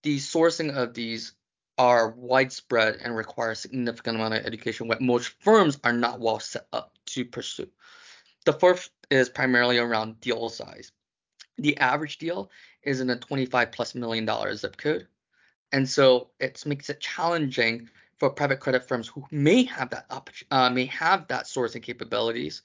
The 0.03 0.17
sourcing 0.17 0.75
of 0.75 0.93
these 0.93 1.33
are 1.77 2.11
widespread 2.11 2.97
and 3.03 3.15
require 3.15 3.51
a 3.51 3.55
significant 3.55 4.15
amount 4.17 4.33
of 4.35 4.45
education, 4.45 4.87
what 4.87 5.01
most 5.01 5.29
firms 5.39 5.79
are 5.83 5.93
not 5.93 6.19
well 6.19 6.39
set 6.39 6.67
up 6.73 6.97
to 7.07 7.25
pursue. 7.25 7.69
The 8.45 8.53
fourth 8.53 8.89
is 9.09 9.29
primarily 9.29 9.77
around 9.77 10.19
deal 10.19 10.49
size. 10.49 10.91
The 11.57 11.77
average 11.77 12.17
deal 12.17 12.49
is 12.83 13.01
in 13.01 13.09
a 13.09 13.17
25 13.17 13.71
plus 13.71 13.95
million 13.95 14.25
dollar 14.25 14.55
zip 14.55 14.77
code. 14.77 15.07
And 15.71 15.87
so 15.87 16.29
it 16.39 16.63
makes 16.65 16.89
it 16.89 16.99
challenging 16.99 17.89
for 18.17 18.29
private 18.29 18.59
credit 18.59 18.87
firms 18.87 19.07
who 19.07 19.25
may 19.31 19.63
have 19.63 19.89
that 19.91 20.05
uh, 20.51 20.69
may 20.69 20.85
have 20.85 21.27
that 21.27 21.45
sourcing 21.45 21.81
capabilities 21.81 22.61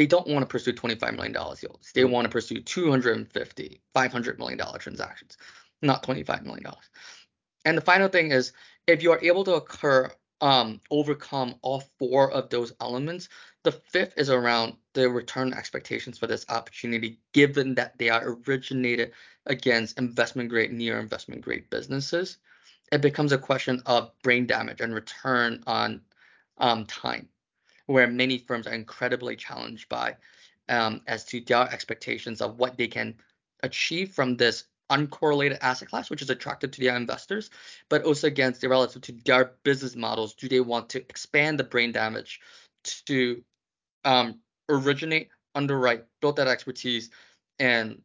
they 0.00 0.06
don't 0.06 0.28
want 0.28 0.42
to 0.42 0.46
pursue 0.46 0.72
$25 0.72 1.14
million 1.14 1.32
deals. 1.32 1.90
They 1.94 2.06
want 2.06 2.24
to 2.24 2.30
pursue 2.30 2.62
250, 2.62 3.82
$500 3.94 4.38
million 4.38 4.58
transactions, 4.78 5.36
not 5.82 6.02
$25 6.02 6.44
million. 6.44 6.64
And 7.66 7.76
the 7.76 7.82
final 7.82 8.08
thing 8.08 8.32
is 8.32 8.52
if 8.86 9.02
you 9.02 9.12
are 9.12 9.22
able 9.22 9.44
to 9.44 9.56
occur, 9.56 10.10
um, 10.40 10.80
overcome 10.90 11.56
all 11.60 11.84
four 11.98 12.32
of 12.32 12.48
those 12.48 12.72
elements, 12.80 13.28
the 13.62 13.72
fifth 13.72 14.14
is 14.16 14.30
around 14.30 14.74
the 14.94 15.08
return 15.08 15.52
expectations 15.52 16.18
for 16.18 16.26
this 16.26 16.46
opportunity, 16.48 17.18
given 17.32 17.74
that 17.74 17.98
they 17.98 18.08
are 18.08 18.36
originated 18.46 19.12
against 19.46 19.98
investment 19.98 20.48
grade, 20.48 20.72
near 20.72 20.98
investment 20.98 21.42
grade 21.42 21.68
businesses. 21.70 22.38
It 22.90 23.02
becomes 23.02 23.32
a 23.32 23.38
question 23.38 23.82
of 23.86 24.10
brain 24.22 24.46
damage 24.46 24.80
and 24.80 24.94
return 24.94 25.62
on 25.66 26.00
um, 26.58 26.86
time 26.86 27.28
where 27.86 28.06
many 28.06 28.38
firms 28.38 28.66
are 28.66 28.74
incredibly 28.74 29.36
challenged 29.36 29.88
by 29.88 30.16
um, 30.68 31.02
as 31.06 31.24
to 31.26 31.40
their 31.40 31.68
expectations 31.72 32.40
of 32.40 32.58
what 32.58 32.76
they 32.76 32.88
can 32.88 33.14
achieve 33.62 34.12
from 34.12 34.36
this 34.36 34.64
uncorrelated 34.90 35.58
asset 35.60 35.88
class, 35.88 36.10
which 36.10 36.22
is 36.22 36.30
attractive 36.30 36.70
to 36.72 36.80
their 36.80 36.96
investors, 36.96 37.50
but 37.88 38.04
also 38.04 38.26
against 38.26 38.60
the 38.60 38.68
relative 38.68 39.02
to 39.02 39.12
their 39.24 39.52
business 39.62 39.94
models. 39.94 40.34
Do 40.34 40.48
they 40.48 40.60
want 40.60 40.88
to 40.90 41.00
expand 41.00 41.58
the 41.58 41.64
brain 41.64 41.92
damage 41.92 42.40
to 42.84 43.42
um, 44.04 44.40
originate, 44.68 45.28
underwrite, 45.54 46.04
build 46.20 46.36
that 46.36 46.48
expertise, 46.48 47.10
and 47.58 48.00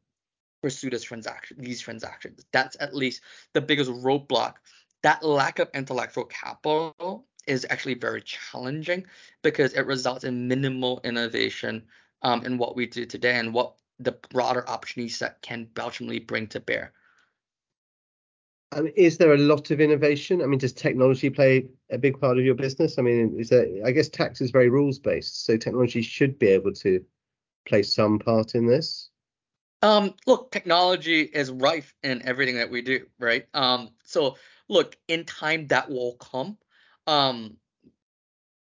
pursue 0.62 0.90
this 0.90 1.04
transaction, 1.04 1.58
these 1.60 1.82
transactions? 1.82 2.46
That's 2.52 2.78
at 2.80 2.96
least 2.96 3.22
the 3.54 3.62
biggest 3.62 3.92
roadblock. 3.92 4.56
That 5.04 5.24
lack 5.24 5.60
of 5.60 5.70
intellectual 5.74 6.26
capital 6.26 7.26
is 7.48 7.66
actually 7.70 7.94
very 7.94 8.22
challenging 8.22 9.06
because 9.44 9.74
it 9.74 9.86
results 9.86 10.24
in 10.24 10.48
minimal 10.48 11.00
innovation 11.04 11.84
um, 12.24 12.44
in 12.46 12.58
what 12.58 12.76
we 12.76 12.88
do 12.88 13.06
today 13.06 13.38
and 13.38 13.54
what 13.54 13.76
the 14.00 14.14
broader 14.32 14.68
opportunity 14.68 15.10
set 15.10 15.42
can 15.42 15.68
ultimately 15.80 16.20
bring 16.20 16.48
to 16.48 16.60
bear. 16.60 16.92
Um, 18.76 18.90
is 18.96 19.18
there 19.18 19.34
a 19.34 19.38
lot 19.38 19.72
of 19.72 19.80
innovation? 19.80 20.42
I 20.42 20.46
mean, 20.46 20.60
does 20.60 20.74
technology 20.74 21.30
play 21.30 21.66
a 21.92 21.98
big 21.98 22.20
part 22.20 22.38
of 22.38 22.44
your 22.44 22.56
business? 22.56 23.00
I 23.00 23.02
mean, 23.02 23.36
is 23.40 23.50
there? 23.50 23.66
I 23.86 23.92
guess 23.92 24.10
tax 24.10 24.42
is 24.42 24.52
very 24.52 24.70
rules 24.70 25.00
based, 25.00 25.46
so 25.46 25.56
technology 25.56 26.02
should 26.02 26.38
be 26.38 26.48
able 26.48 26.74
to 26.74 27.04
play 27.66 27.84
some 27.84 28.20
part 28.20 28.54
in 28.54 28.68
this. 28.68 29.10
Um, 29.82 30.14
look, 30.28 30.52
technology 30.52 31.22
is 31.22 31.52
rife 31.52 31.94
in 32.04 32.22
everything 32.24 32.56
that 32.56 32.70
we 32.70 32.82
do, 32.82 33.06
right? 33.18 33.48
Um, 33.54 33.92
so 34.04 34.38
look, 34.68 34.98
in 35.08 35.24
time 35.24 35.68
that 35.68 35.90
will 35.90 36.16
come 36.16 36.58
um, 37.08 37.58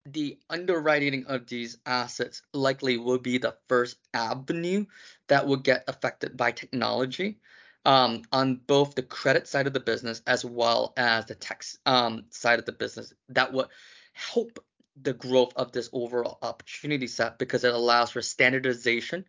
the 0.06 0.38
underwriting 0.50 1.26
of 1.26 1.46
these 1.46 1.78
assets 1.86 2.42
likely 2.52 2.96
will 2.96 3.18
be 3.18 3.38
the 3.38 3.56
first 3.68 3.98
avenue 4.14 4.84
that 5.28 5.46
will 5.46 5.56
get 5.56 5.84
affected 5.86 6.36
by 6.36 6.50
technology 6.50 7.38
um, 7.84 8.22
on 8.32 8.60
both 8.66 8.94
the 8.94 9.02
credit 9.02 9.48
side 9.48 9.66
of 9.66 9.72
the 9.72 9.80
business 9.80 10.22
as 10.26 10.44
well 10.44 10.92
as 10.96 11.26
the 11.26 11.34
tax 11.34 11.78
um, 11.86 12.24
side 12.30 12.58
of 12.58 12.66
the 12.66 12.72
business. 12.72 13.12
That 13.28 13.52
would 13.52 13.68
help 14.12 14.58
the 15.00 15.14
growth 15.14 15.52
of 15.56 15.72
this 15.72 15.88
overall 15.92 16.38
opportunity 16.42 17.06
set 17.06 17.38
because 17.38 17.64
it 17.64 17.74
allows 17.74 18.10
for 18.10 18.22
standardization 18.22 19.24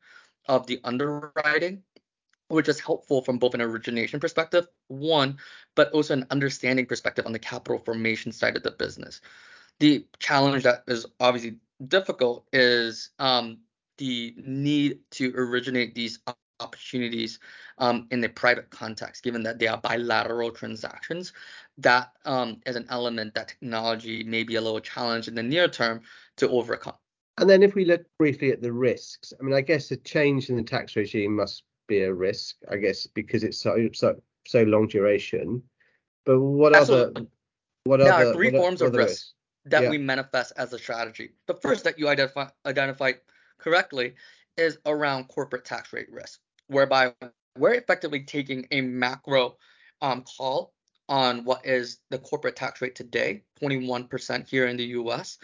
of 0.48 0.68
the 0.68 0.80
underwriting 0.84 1.84
which 2.54 2.70
is 2.70 2.80
helpful 2.80 3.22
from 3.22 3.38
both 3.38 3.54
an 3.54 3.62
origination 3.62 4.20
perspective, 4.20 4.68
one, 4.88 5.38
but 5.76 5.92
also 5.92 6.14
an 6.14 6.28
understanding 6.30 6.86
perspective 6.86 7.26
on 7.26 7.32
the 7.32 7.40
capital 7.40 7.80
formation 7.80 8.32
side 8.32 8.56
of 8.56 8.64
the 8.64 8.72
business. 8.72 9.22
The 9.80 10.06
challenge 10.20 10.64
that 10.64 10.84
is 10.88 11.06
obviously 11.20 11.58
difficult 11.88 12.46
is 12.54 13.10
um, 13.18 13.60
the 13.98 14.36
need 14.38 15.00
to 15.12 15.34
originate 15.36 15.96
these 15.96 16.20
opportunities 16.64 17.40
um, 17.78 18.08
in 18.12 18.22
the 18.22 18.30
private 18.30 18.70
context, 18.70 19.24
given 19.24 19.44
that 19.44 19.60
they 19.60 19.68
are 19.68 19.78
bilateral 19.78 20.52
transactions. 20.52 21.34
That 21.78 22.12
um, 22.26 22.62
is 22.66 22.76
an 22.76 22.86
element 22.90 23.34
that 23.36 23.50
technology 23.50 24.24
may 24.24 24.44
be 24.44 24.56
a 24.56 24.62
little 24.62 24.80
challenge 24.80 25.28
in 25.28 25.36
the 25.36 25.44
near 25.44 25.68
term 25.68 26.02
to 26.38 26.50
overcome. 26.50 26.96
And 27.40 27.50
then 27.50 27.64
if 27.64 27.74
we 27.74 27.86
look 27.86 28.06
briefly 28.20 28.52
at 28.52 28.62
the 28.62 28.72
risks, 28.72 29.34
I 29.40 29.44
mean, 29.44 29.56
I 29.56 29.62
guess 29.62 29.90
a 29.92 29.98
change 29.98 30.50
in 30.50 30.56
the 30.56 30.64
tax 30.64 30.96
regime 30.96 31.36
must 31.36 31.64
be 31.88 32.02
a 32.02 32.14
risk, 32.14 32.58
I 32.70 32.78
guess, 32.78 33.08
because 33.08 33.44
it's 33.44 33.58
so 33.58 33.90
so 33.94 34.16
so 34.46 34.64
long 34.64 34.88
duration. 34.88 35.64
But 36.26 36.40
what 36.40 36.76
Absolutely. 36.76 37.22
other 37.22 37.28
what 37.86 37.98
there 38.00 38.14
other, 38.14 38.30
are 38.30 38.34
three 38.34 38.52
forms 38.52 38.82
of 38.82 38.94
risk 38.94 39.08
risks? 39.08 39.34
that 39.66 39.84
yeah. 39.84 39.90
we 39.90 39.98
manifest 39.98 40.54
as 40.58 40.74
a 40.74 40.80
strategy. 40.80 41.32
The 41.48 41.56
first 41.56 41.84
that 41.86 41.98
you 41.98 42.08
identify 42.08 42.48
identified 42.66 43.20
correctly 43.58 44.14
is 44.58 44.78
around 44.86 45.28
corporate 45.28 45.66
tax 45.66 45.94
rate 45.94 46.12
risk, 46.12 46.40
whereby 46.68 47.14
we're 47.58 47.74
effectively 47.74 48.24
taking 48.24 48.68
a 48.72 48.82
macro 48.82 49.58
um, 50.02 50.24
call 50.24 50.74
on 51.10 51.44
what 51.44 51.66
is 51.66 52.00
the 52.10 52.18
corporate 52.18 52.56
tax 52.56 52.82
rate 52.82 52.96
today, 52.96 53.44
21% 53.62 54.48
here 54.48 54.68
in 54.68 54.78
the 54.78 54.86
US. 54.86 55.38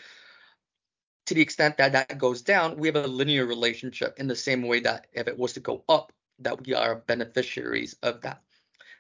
To 1.28 1.34
the 1.34 1.42
extent 1.42 1.78
that 1.78 1.92
that 1.92 2.18
goes 2.18 2.42
down, 2.42 2.78
we 2.78 2.88
have 2.88 2.96
a 2.96 3.08
linear 3.08 3.46
relationship 3.46 4.16
in 4.18 4.28
the 4.28 4.36
same 4.36 4.64
way 4.64 4.80
that 4.82 5.08
if 5.14 5.28
it 5.28 5.38
was 5.38 5.54
to 5.54 5.60
go 5.60 5.84
up, 5.88 6.12
that 6.40 6.66
we 6.66 6.74
are 6.74 6.96
beneficiaries 6.96 7.96
of 8.02 8.22
that. 8.22 8.42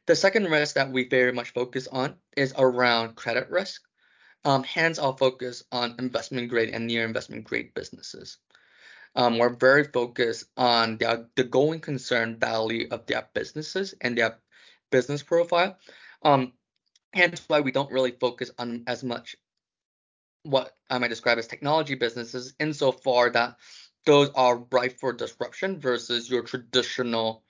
The 0.05 0.15
second 0.15 0.45
risk 0.45 0.75
that 0.75 0.91
we 0.91 1.07
very 1.07 1.31
much 1.31 1.53
focus 1.53 1.87
on 1.87 2.15
is 2.35 2.53
around 2.57 3.15
credit 3.15 3.49
risk. 3.49 3.81
Um, 4.45 4.63
hence, 4.63 4.99
our 4.99 5.15
focus 5.17 5.63
on 5.71 5.95
investment 5.99 6.49
grade 6.49 6.69
and 6.69 6.87
near 6.87 7.05
investment 7.05 7.43
grade 7.43 7.73
businesses. 7.73 8.37
Um, 9.19 9.37
we're 9.37 9.49
very 9.49 9.83
focused 9.83 10.45
on 10.55 10.97
the, 10.97 11.27
the 11.35 11.43
going 11.43 11.81
concern 11.81 12.37
value 12.39 12.87
of 12.89 13.05
their 13.05 13.27
businesses 13.33 13.93
and 13.99 14.17
their 14.17 14.39
business 14.91 15.21
profile. 15.23 15.77
Um, 16.23 16.53
hence 17.11 17.43
why 17.47 17.59
we 17.59 17.73
don't 17.73 17.91
really 17.91 18.11
focus 18.11 18.49
on 18.57 18.85
as 18.87 19.03
much 19.03 19.35
what 20.43 20.77
I 20.89 20.99
might 20.99 21.09
describe 21.09 21.37
as 21.37 21.47
technology 21.47 21.95
businesses, 21.95 22.53
insofar 22.61 23.29
that 23.31 23.57
those 24.05 24.29
are 24.35 24.65
ripe 24.71 24.97
for 25.01 25.11
disruption 25.11 25.81
versus 25.81 26.29
your 26.29 26.43
traditional 26.43 27.43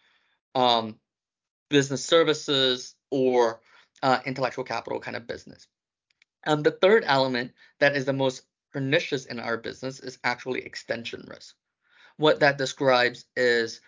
um, 0.55 0.95
business 1.69 2.03
services 2.03 2.95
or 3.11 3.61
uh, 4.01 4.17
intellectual 4.25 4.63
capital 4.63 4.99
kind 4.99 5.15
of 5.15 5.27
business. 5.27 5.67
And 6.43 6.63
the 6.63 6.71
third 6.71 7.03
element 7.05 7.51
that 7.79 7.95
is 7.95 8.05
the 8.05 8.13
most 8.13 8.41
pernicious 8.71 9.25
in 9.25 9.39
our 9.39 9.57
business 9.57 9.99
is 9.99 10.19
actually 10.23 10.65
extension 10.65 11.25
risk. 11.27 11.55
What 12.17 12.39
that 12.41 12.57
describes 12.57 13.25
is 13.35 13.81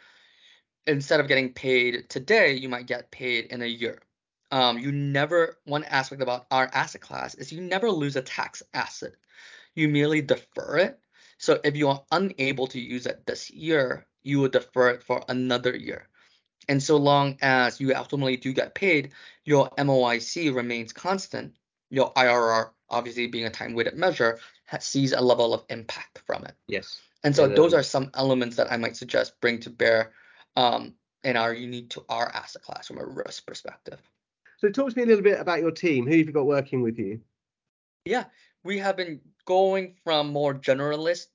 instead 0.87 1.19
of 1.19 1.27
getting 1.27 1.53
paid 1.53 2.09
today, 2.09 2.53
you 2.53 2.69
might 2.69 2.87
get 2.87 3.11
paid 3.11 3.45
in 3.45 3.61
a 3.61 3.67
year. 3.67 4.01
Um, 4.51 4.77
you 4.77 4.91
never, 4.91 5.57
one 5.65 5.83
aspect 5.85 6.21
about 6.21 6.45
our 6.51 6.69
asset 6.73 7.01
class 7.01 7.35
is 7.35 7.51
you 7.51 7.61
never 7.61 7.89
lose 7.89 8.15
a 8.15 8.21
tax 8.21 8.61
asset. 8.73 9.13
You 9.75 9.87
merely 9.87 10.21
defer 10.21 10.77
it. 10.77 10.99
So 11.37 11.59
if 11.63 11.75
you 11.75 11.87
are 11.87 12.03
unable 12.11 12.67
to 12.67 12.79
use 12.79 13.05
it 13.05 13.25
this 13.25 13.49
year, 13.49 14.05
you 14.23 14.39
will 14.39 14.49
defer 14.49 14.89
it 14.89 15.03
for 15.03 15.23
another 15.27 15.75
year. 15.75 16.07
And 16.67 16.81
so 16.81 16.97
long 16.97 17.37
as 17.41 17.79
you 17.79 17.93
ultimately 17.95 18.37
do 18.37 18.53
get 18.53 18.75
paid, 18.75 19.13
your 19.45 19.69
MOIC 19.71 20.53
remains 20.53 20.93
constant. 20.93 21.55
Your 21.89 22.13
IRR, 22.13 22.69
obviously 22.91 23.27
being 23.27 23.45
a 23.45 23.49
time-weighted 23.49 23.95
measure, 23.95 24.39
sees 24.79 25.13
a 25.13 25.21
level 25.21 25.53
of 25.53 25.63
impact 25.69 26.21
from 26.27 26.45
it. 26.45 26.55
Yes. 26.67 27.01
And 27.23 27.35
so 27.35 27.47
those 27.47 27.73
are 27.73 27.83
some 27.83 28.11
elements 28.15 28.55
that 28.57 28.71
I 28.71 28.77
might 28.77 28.95
suggest 28.95 29.39
bring 29.41 29.59
to 29.61 29.69
bear 29.69 30.11
um, 30.55 30.93
and 31.23 31.37
are 31.37 31.53
unique 31.53 31.89
to 31.91 32.03
our 32.09 32.29
asset 32.29 32.61
class 32.63 32.87
from 32.87 32.97
a 32.97 33.05
risk 33.05 33.45
perspective. 33.45 33.99
So 34.57 34.69
talk 34.69 34.91
to 34.91 34.97
me 34.97 35.03
a 35.03 35.05
little 35.05 35.23
bit 35.23 35.39
about 35.39 35.59
your 35.59 35.71
team. 35.71 36.05
Who 36.05 36.17
have 36.17 36.27
you 36.27 36.33
got 36.33 36.45
working 36.45 36.81
with 36.81 36.97
you? 36.97 37.19
Yeah, 38.05 38.25
we 38.63 38.77
have 38.79 38.97
been 38.97 39.21
going 39.45 39.95
from 40.03 40.31
more 40.31 40.53
generalist 40.53 41.27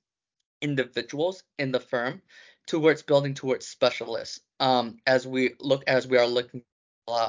individuals 0.63 1.43
in 1.59 1.73
the 1.73 1.81
firm 1.81 2.23
towards 2.67 3.03
building 3.03 3.35
towards 3.35 3.67
specialists 3.67 4.41
um, 4.59 4.97
as 5.07 5.27
we 5.27 5.55
look 5.61 5.85
as 5.87 6.09
we 6.09 6.19
are 6.19 6.27
looking 6.27 6.63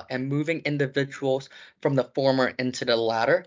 and 0.10 0.28
moving 0.28 0.62
individuals 0.66 1.50
from 1.82 1.96
the 1.96 2.04
former 2.04 2.48
into 2.58 2.86
the 2.86 2.96
latter. 2.96 3.46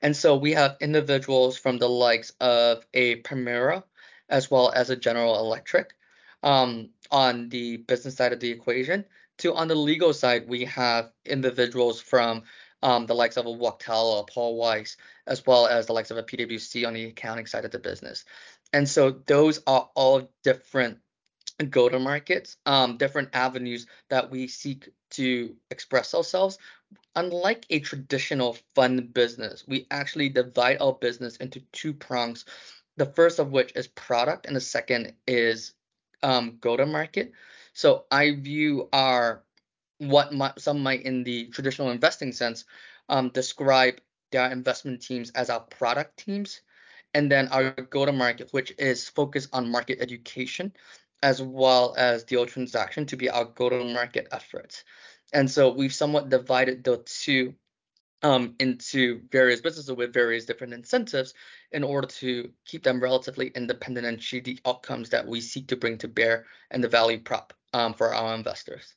And 0.00 0.16
so 0.16 0.36
we 0.36 0.52
have 0.52 0.76
individuals 0.80 1.56
from 1.58 1.78
the 1.78 1.88
likes 1.88 2.32
of 2.40 2.86
a 2.94 3.20
Permira 3.22 3.82
as 4.28 4.50
well 4.50 4.70
as 4.74 4.90
a 4.90 4.96
General 4.96 5.38
Electric 5.40 5.94
um, 6.42 6.90
on 7.10 7.48
the 7.48 7.78
business 7.78 8.16
side 8.16 8.32
of 8.32 8.40
the 8.40 8.50
equation. 8.50 9.04
To 9.38 9.54
on 9.54 9.68
the 9.68 9.74
legal 9.74 10.12
side, 10.12 10.48
we 10.48 10.66
have 10.66 11.10
individuals 11.24 12.00
from 12.00 12.44
um, 12.82 13.06
the 13.06 13.14
likes 13.14 13.36
of 13.36 13.46
a 13.46 13.50
Wachtell 13.50 14.04
or 14.04 14.26
Paul 14.26 14.56
Weiss, 14.56 14.96
as 15.26 15.44
well 15.46 15.66
as 15.66 15.86
the 15.86 15.92
likes 15.92 16.10
of 16.10 16.16
a 16.16 16.22
PwC 16.22 16.86
on 16.86 16.94
the 16.94 17.06
accounting 17.06 17.46
side 17.46 17.64
of 17.64 17.70
the 17.70 17.78
business. 17.78 18.24
And 18.72 18.88
so 18.88 19.10
those 19.10 19.60
are 19.66 19.90
all 19.94 20.30
different 20.42 20.98
go 21.70 21.88
to 21.88 21.98
markets, 21.98 22.56
um, 22.66 22.96
different 22.96 23.30
avenues 23.32 23.86
that 24.08 24.30
we 24.30 24.48
seek 24.48 24.88
to 25.12 25.54
express 25.70 26.14
ourselves. 26.14 26.58
Unlike 27.14 27.66
a 27.70 27.80
traditional 27.80 28.56
fund 28.74 29.12
business, 29.14 29.64
we 29.66 29.86
actually 29.90 30.28
divide 30.28 30.78
our 30.80 30.92
business 30.92 31.36
into 31.36 31.60
two 31.72 31.92
prongs. 31.92 32.44
The 32.96 33.06
first 33.06 33.38
of 33.38 33.50
which 33.50 33.72
is 33.74 33.88
product, 33.88 34.46
and 34.46 34.56
the 34.56 34.60
second 34.60 35.14
is 35.26 35.72
um, 36.22 36.58
go 36.60 36.76
to 36.76 36.86
market. 36.86 37.32
So 37.74 38.04
I 38.10 38.32
view 38.32 38.88
our 38.92 39.42
what 39.98 40.32
my, 40.32 40.52
some 40.58 40.82
might 40.82 41.02
in 41.02 41.22
the 41.24 41.46
traditional 41.48 41.90
investing 41.90 42.32
sense 42.32 42.64
um, 43.08 43.28
describe 43.30 44.00
their 44.32 44.50
investment 44.50 45.02
teams 45.02 45.30
as 45.30 45.48
our 45.48 45.60
product 45.60 46.16
teams 46.18 46.62
and 47.14 47.30
then 47.30 47.48
our 47.48 47.70
go 47.70 48.04
to 48.04 48.12
market 48.12 48.48
which 48.52 48.72
is 48.78 49.08
focused 49.08 49.48
on 49.52 49.70
market 49.70 49.98
education 50.00 50.72
as 51.22 51.40
well 51.40 51.94
as 51.96 52.24
deal 52.24 52.46
transaction 52.46 53.06
to 53.06 53.16
be 53.16 53.30
our 53.30 53.44
go 53.44 53.68
to 53.68 53.84
market 53.84 54.28
efforts 54.32 54.84
and 55.32 55.50
so 55.50 55.72
we've 55.72 55.94
somewhat 55.94 56.28
divided 56.28 56.84
the 56.84 56.98
two 57.06 57.54
um, 58.22 58.54
into 58.60 59.20
various 59.30 59.60
businesses 59.60 59.92
with 59.92 60.12
various 60.12 60.44
different 60.44 60.72
incentives 60.72 61.34
in 61.72 61.82
order 61.82 62.06
to 62.06 62.50
keep 62.64 62.84
them 62.84 63.00
relatively 63.00 63.48
independent 63.48 64.06
and 64.06 64.18
achieve 64.18 64.44
the 64.44 64.58
outcomes 64.64 65.10
that 65.10 65.26
we 65.26 65.40
seek 65.40 65.66
to 65.68 65.76
bring 65.76 65.98
to 65.98 66.08
bear 66.08 66.46
and 66.70 66.82
the 66.82 66.88
value 66.88 67.18
prop 67.18 67.52
um, 67.72 67.94
for 67.94 68.14
our 68.14 68.34
investors. 68.34 68.94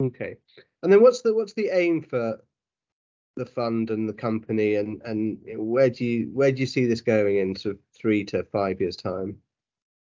Okay, 0.00 0.36
and 0.82 0.92
then 0.92 1.02
what's 1.02 1.22
the 1.22 1.34
what's 1.34 1.54
the 1.54 1.70
aim 1.72 2.02
for 2.02 2.38
the 3.36 3.46
fund 3.46 3.90
and 3.90 4.08
the 4.08 4.12
company, 4.12 4.76
and 4.76 5.00
and 5.02 5.38
where 5.56 5.90
do 5.90 6.04
you 6.04 6.30
where 6.32 6.52
do 6.52 6.60
you 6.60 6.66
see 6.66 6.86
this 6.86 7.00
going 7.00 7.36
in 7.36 7.54
sort 7.56 7.76
of 7.76 7.80
three 7.96 8.24
to 8.24 8.42
five 8.44 8.80
years 8.80 8.96
time? 8.96 9.36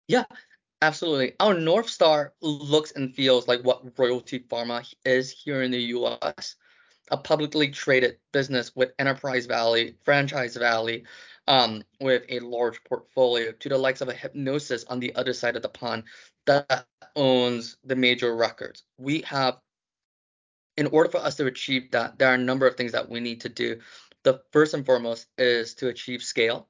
Yeah, 0.08 0.24
absolutely. 0.82 1.34
Our 1.40 1.54
north 1.54 1.88
star 1.88 2.34
looks 2.40 2.92
and 2.92 3.14
feels 3.14 3.48
like 3.48 3.62
what 3.62 3.98
Royalty 3.98 4.40
Pharma 4.40 4.86
is 5.04 5.30
here 5.30 5.62
in 5.62 5.70
the 5.70 5.80
U.S 5.80 6.56
a 7.10 7.16
publicly 7.16 7.68
traded 7.68 8.18
business 8.32 8.74
with 8.74 8.92
enterprise 8.98 9.46
value, 9.46 9.94
franchise 10.04 10.56
value, 10.56 11.04
um, 11.46 11.82
with 12.00 12.24
a 12.28 12.40
large 12.40 12.82
portfolio 12.84 13.52
to 13.52 13.68
the 13.68 13.78
likes 13.78 14.00
of 14.00 14.08
a 14.08 14.14
Hipgnosis 14.14 14.84
on 14.88 14.98
the 14.98 15.14
other 15.14 15.32
side 15.32 15.56
of 15.56 15.62
the 15.62 15.68
pond 15.68 16.04
that 16.46 16.86
owns 17.14 17.76
the 17.84 17.96
major 17.96 18.34
records. 18.34 18.82
We 18.98 19.22
have, 19.22 19.58
in 20.76 20.88
order 20.88 21.10
for 21.10 21.18
us 21.18 21.36
to 21.36 21.46
achieve 21.46 21.92
that, 21.92 22.18
there 22.18 22.30
are 22.30 22.34
a 22.34 22.38
number 22.38 22.66
of 22.66 22.76
things 22.76 22.92
that 22.92 23.08
we 23.08 23.20
need 23.20 23.42
to 23.42 23.48
do. 23.48 23.80
The 24.24 24.42
first 24.52 24.74
and 24.74 24.84
foremost 24.84 25.26
is 25.38 25.74
to 25.76 25.88
achieve 25.88 26.22
scale. 26.22 26.68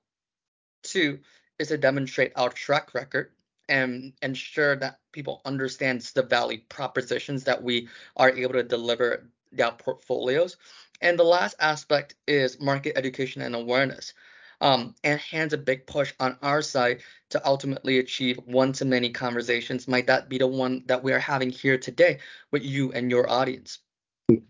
Two 0.83 1.21
is 1.59 1.69
to 1.69 1.79
demonstrate 1.79 2.33
our 2.37 2.51
track 2.51 2.93
record 2.95 3.33
and 3.69 4.13
ensure 4.23 4.77
that 4.77 5.01
people 5.13 5.43
understand 5.45 6.01
the 6.15 6.23
value 6.23 6.61
propositions 6.69 7.45
that 7.45 7.63
we 7.63 7.89
are 8.17 8.31
able 8.31 8.55
to 8.55 8.63
deliver 8.63 9.29
their 9.53 9.73
portfolios. 9.73 10.57
And 11.01 11.19
the 11.19 11.25
last 11.25 11.57
aspect 11.61 12.15
is 12.27 12.61
market 12.61 12.97
education 12.97 13.43
and 13.43 13.55
awareness. 13.55 14.15
Um, 14.63 14.95
and 15.05 15.21
hands 15.21 15.53
a 15.53 15.59
big 15.59 15.87
push 15.87 16.15
on 16.19 16.39
our 16.41 16.63
side 16.63 17.03
to 17.29 17.47
ultimately 17.47 17.99
achieve 17.99 18.39
one-to-many 18.47 19.11
conversations. 19.11 19.87
Might 19.87 20.07
that 20.07 20.31
be 20.31 20.39
the 20.39 20.47
one 20.47 20.83
that 20.87 21.05
we 21.05 21.13
are 21.13 21.19
having 21.19 21.51
here 21.51 21.77
today 21.77 22.21
with 22.53 22.65
you 22.65 22.91
and 22.93 23.11
your 23.11 23.29
audience? 23.29 23.81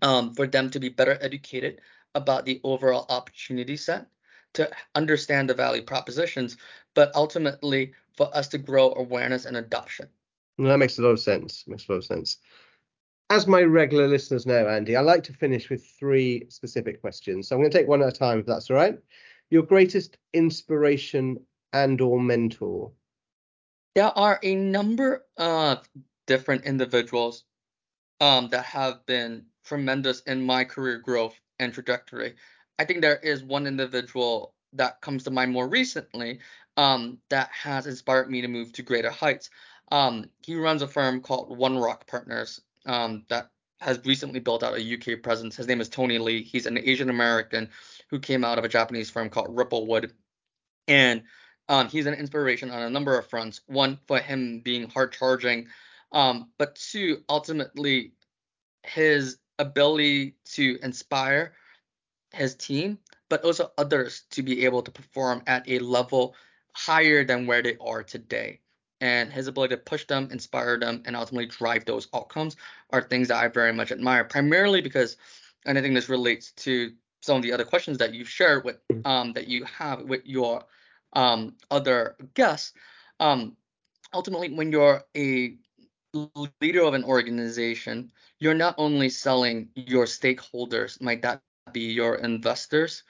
Um, 0.02 0.32
for 0.34 0.46
them 0.46 0.70
to 0.70 0.78
be 0.78 0.90
better 0.90 1.18
educated 1.20 1.80
about 2.14 2.46
the 2.46 2.60
overall 2.62 3.06
opportunity 3.08 3.76
set, 3.76 4.06
to 4.56 4.70
understand 4.94 5.48
the 5.48 5.54
value 5.54 5.82
propositions, 5.82 6.56
but 6.94 7.14
ultimately 7.14 7.92
for 8.16 8.34
us 8.36 8.48
to 8.48 8.58
grow 8.58 8.92
awareness 8.96 9.44
and 9.44 9.56
adoption. 9.56 10.08
Well, 10.58 10.68
that 10.68 10.78
makes 10.78 10.98
a 10.98 11.02
lot 11.02 11.10
of 11.10 11.20
sense. 11.20 11.64
Makes 11.66 11.88
a 11.88 11.92
lot 11.92 11.98
of 11.98 12.04
sense. 12.04 12.38
As 13.28 13.46
my 13.46 13.62
regular 13.62 14.06
listeners 14.06 14.46
know, 14.46 14.68
Andy, 14.68 14.96
I 14.96 15.00
like 15.00 15.24
to 15.24 15.32
finish 15.32 15.68
with 15.68 15.84
three 15.98 16.46
specific 16.48 17.00
questions. 17.00 17.48
So 17.48 17.56
I'm 17.56 17.60
going 17.60 17.70
to 17.70 17.76
take 17.78 17.88
one 17.88 18.02
at 18.02 18.08
a 18.08 18.12
time, 18.12 18.38
if 18.38 18.46
that's 18.46 18.70
all 18.70 18.76
right. 18.76 18.98
Your 19.50 19.62
greatest 19.62 20.16
inspiration 20.32 21.38
and 21.72 22.00
or 22.00 22.20
mentor? 22.20 22.92
There 23.94 24.16
are 24.16 24.38
a 24.42 24.54
number 24.54 25.24
of 25.36 25.88
different 26.26 26.64
individuals 26.64 27.44
um, 28.20 28.48
that 28.50 28.64
have 28.64 29.04
been 29.06 29.46
tremendous 29.64 30.20
in 30.20 30.42
my 30.42 30.64
career 30.64 30.98
growth 30.98 31.34
and 31.58 31.72
trajectory. 31.72 32.34
I 32.78 32.84
think 32.84 33.00
there 33.00 33.16
is 33.16 33.42
one 33.42 33.66
individual 33.66 34.54
that 34.74 35.00
comes 35.00 35.24
to 35.24 35.30
mind 35.30 35.52
more 35.52 35.68
recently 35.68 36.40
um, 36.76 37.18
that 37.30 37.50
has 37.52 37.86
inspired 37.86 38.30
me 38.30 38.42
to 38.42 38.48
move 38.48 38.72
to 38.72 38.82
greater 38.82 39.10
heights. 39.10 39.50
Um, 39.90 40.26
he 40.44 40.56
runs 40.56 40.82
a 40.82 40.88
firm 40.88 41.20
called 41.20 41.56
One 41.56 41.78
Rock 41.78 42.06
Partners 42.06 42.60
um, 42.84 43.24
that 43.28 43.50
has 43.80 44.00
recently 44.04 44.40
built 44.40 44.62
out 44.62 44.76
a 44.76 44.94
UK 44.94 45.22
presence. 45.22 45.56
His 45.56 45.66
name 45.66 45.80
is 45.80 45.88
Tony 45.88 46.18
Lee. 46.18 46.42
He's 46.42 46.66
an 46.66 46.78
Asian 46.78 47.10
American 47.10 47.70
who 48.08 48.18
came 48.18 48.44
out 48.44 48.58
of 48.58 48.64
a 48.64 48.68
Japanese 48.68 49.10
firm 49.10 49.30
called 49.30 49.54
Ripplewood, 49.54 50.12
and 50.88 51.22
um, 51.68 51.88
he's 51.88 52.06
an 52.06 52.14
inspiration 52.14 52.70
on 52.70 52.82
a 52.82 52.90
number 52.90 53.18
of 53.18 53.26
fronts. 53.26 53.60
One, 53.66 53.98
for 54.06 54.18
him 54.18 54.60
being 54.60 54.88
hard 54.88 55.12
charging, 55.12 55.68
um, 56.12 56.50
but 56.58 56.76
two, 56.76 57.22
ultimately 57.28 58.12
his 58.84 59.38
ability 59.58 60.36
to 60.44 60.78
inspire 60.82 61.54
his 62.36 62.54
team, 62.54 62.98
but 63.28 63.44
also 63.44 63.72
others 63.78 64.22
to 64.30 64.42
be 64.42 64.64
able 64.64 64.82
to 64.82 64.90
perform 64.90 65.42
at 65.46 65.68
a 65.68 65.78
level 65.80 66.34
higher 66.72 67.24
than 67.24 67.46
where 67.46 67.62
they 67.62 67.76
are 67.80 68.02
today 68.02 68.60
and 69.00 69.32
his 69.32 69.46
ability 69.46 69.74
to 69.74 69.80
push 69.80 70.06
them, 70.06 70.28
inspire 70.30 70.78
them, 70.78 71.02
and 71.04 71.16
ultimately 71.16 71.46
drive 71.46 71.84
those 71.84 72.08
outcomes 72.14 72.56
are 72.90 73.02
things 73.02 73.28
that 73.28 73.42
I 73.42 73.48
very 73.48 73.72
much 73.72 73.92
admire. 73.92 74.24
Primarily 74.24 74.80
because, 74.80 75.16
and 75.66 75.76
I 75.76 75.82
think 75.82 75.94
this 75.94 76.08
relates 76.08 76.52
to 76.52 76.92
some 77.20 77.36
of 77.36 77.42
the 77.42 77.52
other 77.52 77.64
questions 77.64 77.98
that 77.98 78.14
you've 78.14 78.28
shared 78.28 78.64
with, 78.64 78.78
mm. 78.88 79.06
um, 79.06 79.32
that 79.34 79.48
you 79.48 79.64
have 79.64 80.02
with 80.02 80.22
your 80.24 80.64
um, 81.12 81.54
other 81.70 82.16
guests. 82.34 82.72
Um, 83.20 83.56
ultimately 84.14 84.52
when 84.52 84.70
you're 84.70 85.02
a 85.16 85.56
leader 86.60 86.82
of 86.82 86.94
an 86.94 87.04
organization, 87.04 88.10
you're 88.38 88.54
not 88.54 88.74
only 88.78 89.08
selling 89.08 89.68
your 89.74 90.04
stakeholders, 90.04 91.00
might 91.00 91.22
that 91.22 91.42
be 91.72 91.92
your 91.92 92.16
investors, 92.16 93.02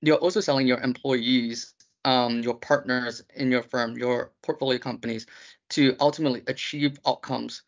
you're 0.00 0.16
also 0.16 0.40
selling 0.40 0.66
your 0.66 0.80
employees, 0.80 1.74
um, 2.04 2.42
your 2.42 2.54
partners 2.54 3.22
in 3.36 3.50
your 3.50 3.62
firm, 3.62 3.96
your 3.96 4.32
portfolio 4.42 4.78
companies 4.78 5.26
to 5.70 5.96
ultimately 6.00 6.42
achieve 6.46 6.98
outcomes 7.06 7.62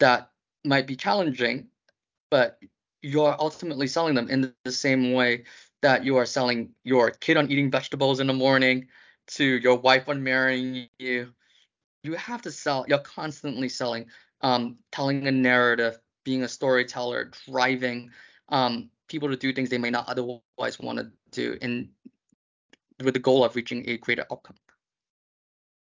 that 0.00 0.30
might 0.64 0.86
be 0.86 0.96
challenging, 0.96 1.68
but 2.30 2.58
you're 3.02 3.36
ultimately 3.38 3.86
selling 3.86 4.14
them 4.14 4.28
in 4.28 4.52
the 4.64 4.72
same 4.72 5.12
way 5.12 5.44
that 5.82 6.04
you 6.04 6.16
are 6.16 6.26
selling 6.26 6.70
your 6.84 7.10
kid 7.10 7.36
on 7.36 7.50
eating 7.50 7.70
vegetables 7.70 8.20
in 8.20 8.26
the 8.26 8.32
morning 8.32 8.86
to 9.26 9.44
your 9.44 9.76
wife 9.76 10.08
on 10.08 10.22
marrying 10.22 10.88
you. 10.98 11.28
You 12.02 12.14
have 12.14 12.42
to 12.42 12.50
sell, 12.50 12.84
you're 12.88 12.98
constantly 12.98 13.68
selling, 13.68 14.06
um, 14.40 14.78
telling 14.90 15.26
a 15.26 15.32
narrative, 15.32 15.98
being 16.24 16.42
a 16.42 16.48
storyteller, 16.48 17.30
driving 17.46 18.10
um, 18.48 18.90
people 19.08 19.28
to 19.28 19.36
do 19.36 19.52
things 19.52 19.70
they 19.70 19.78
may 19.78 19.90
not 19.90 20.08
otherwise 20.08 20.78
want 20.78 20.98
to 20.98 21.10
do 21.30 21.56
in 21.60 21.88
with 23.02 23.14
the 23.14 23.20
goal 23.20 23.44
of 23.44 23.56
reaching 23.56 23.88
a 23.88 23.96
greater 23.98 24.26
outcome. 24.30 24.56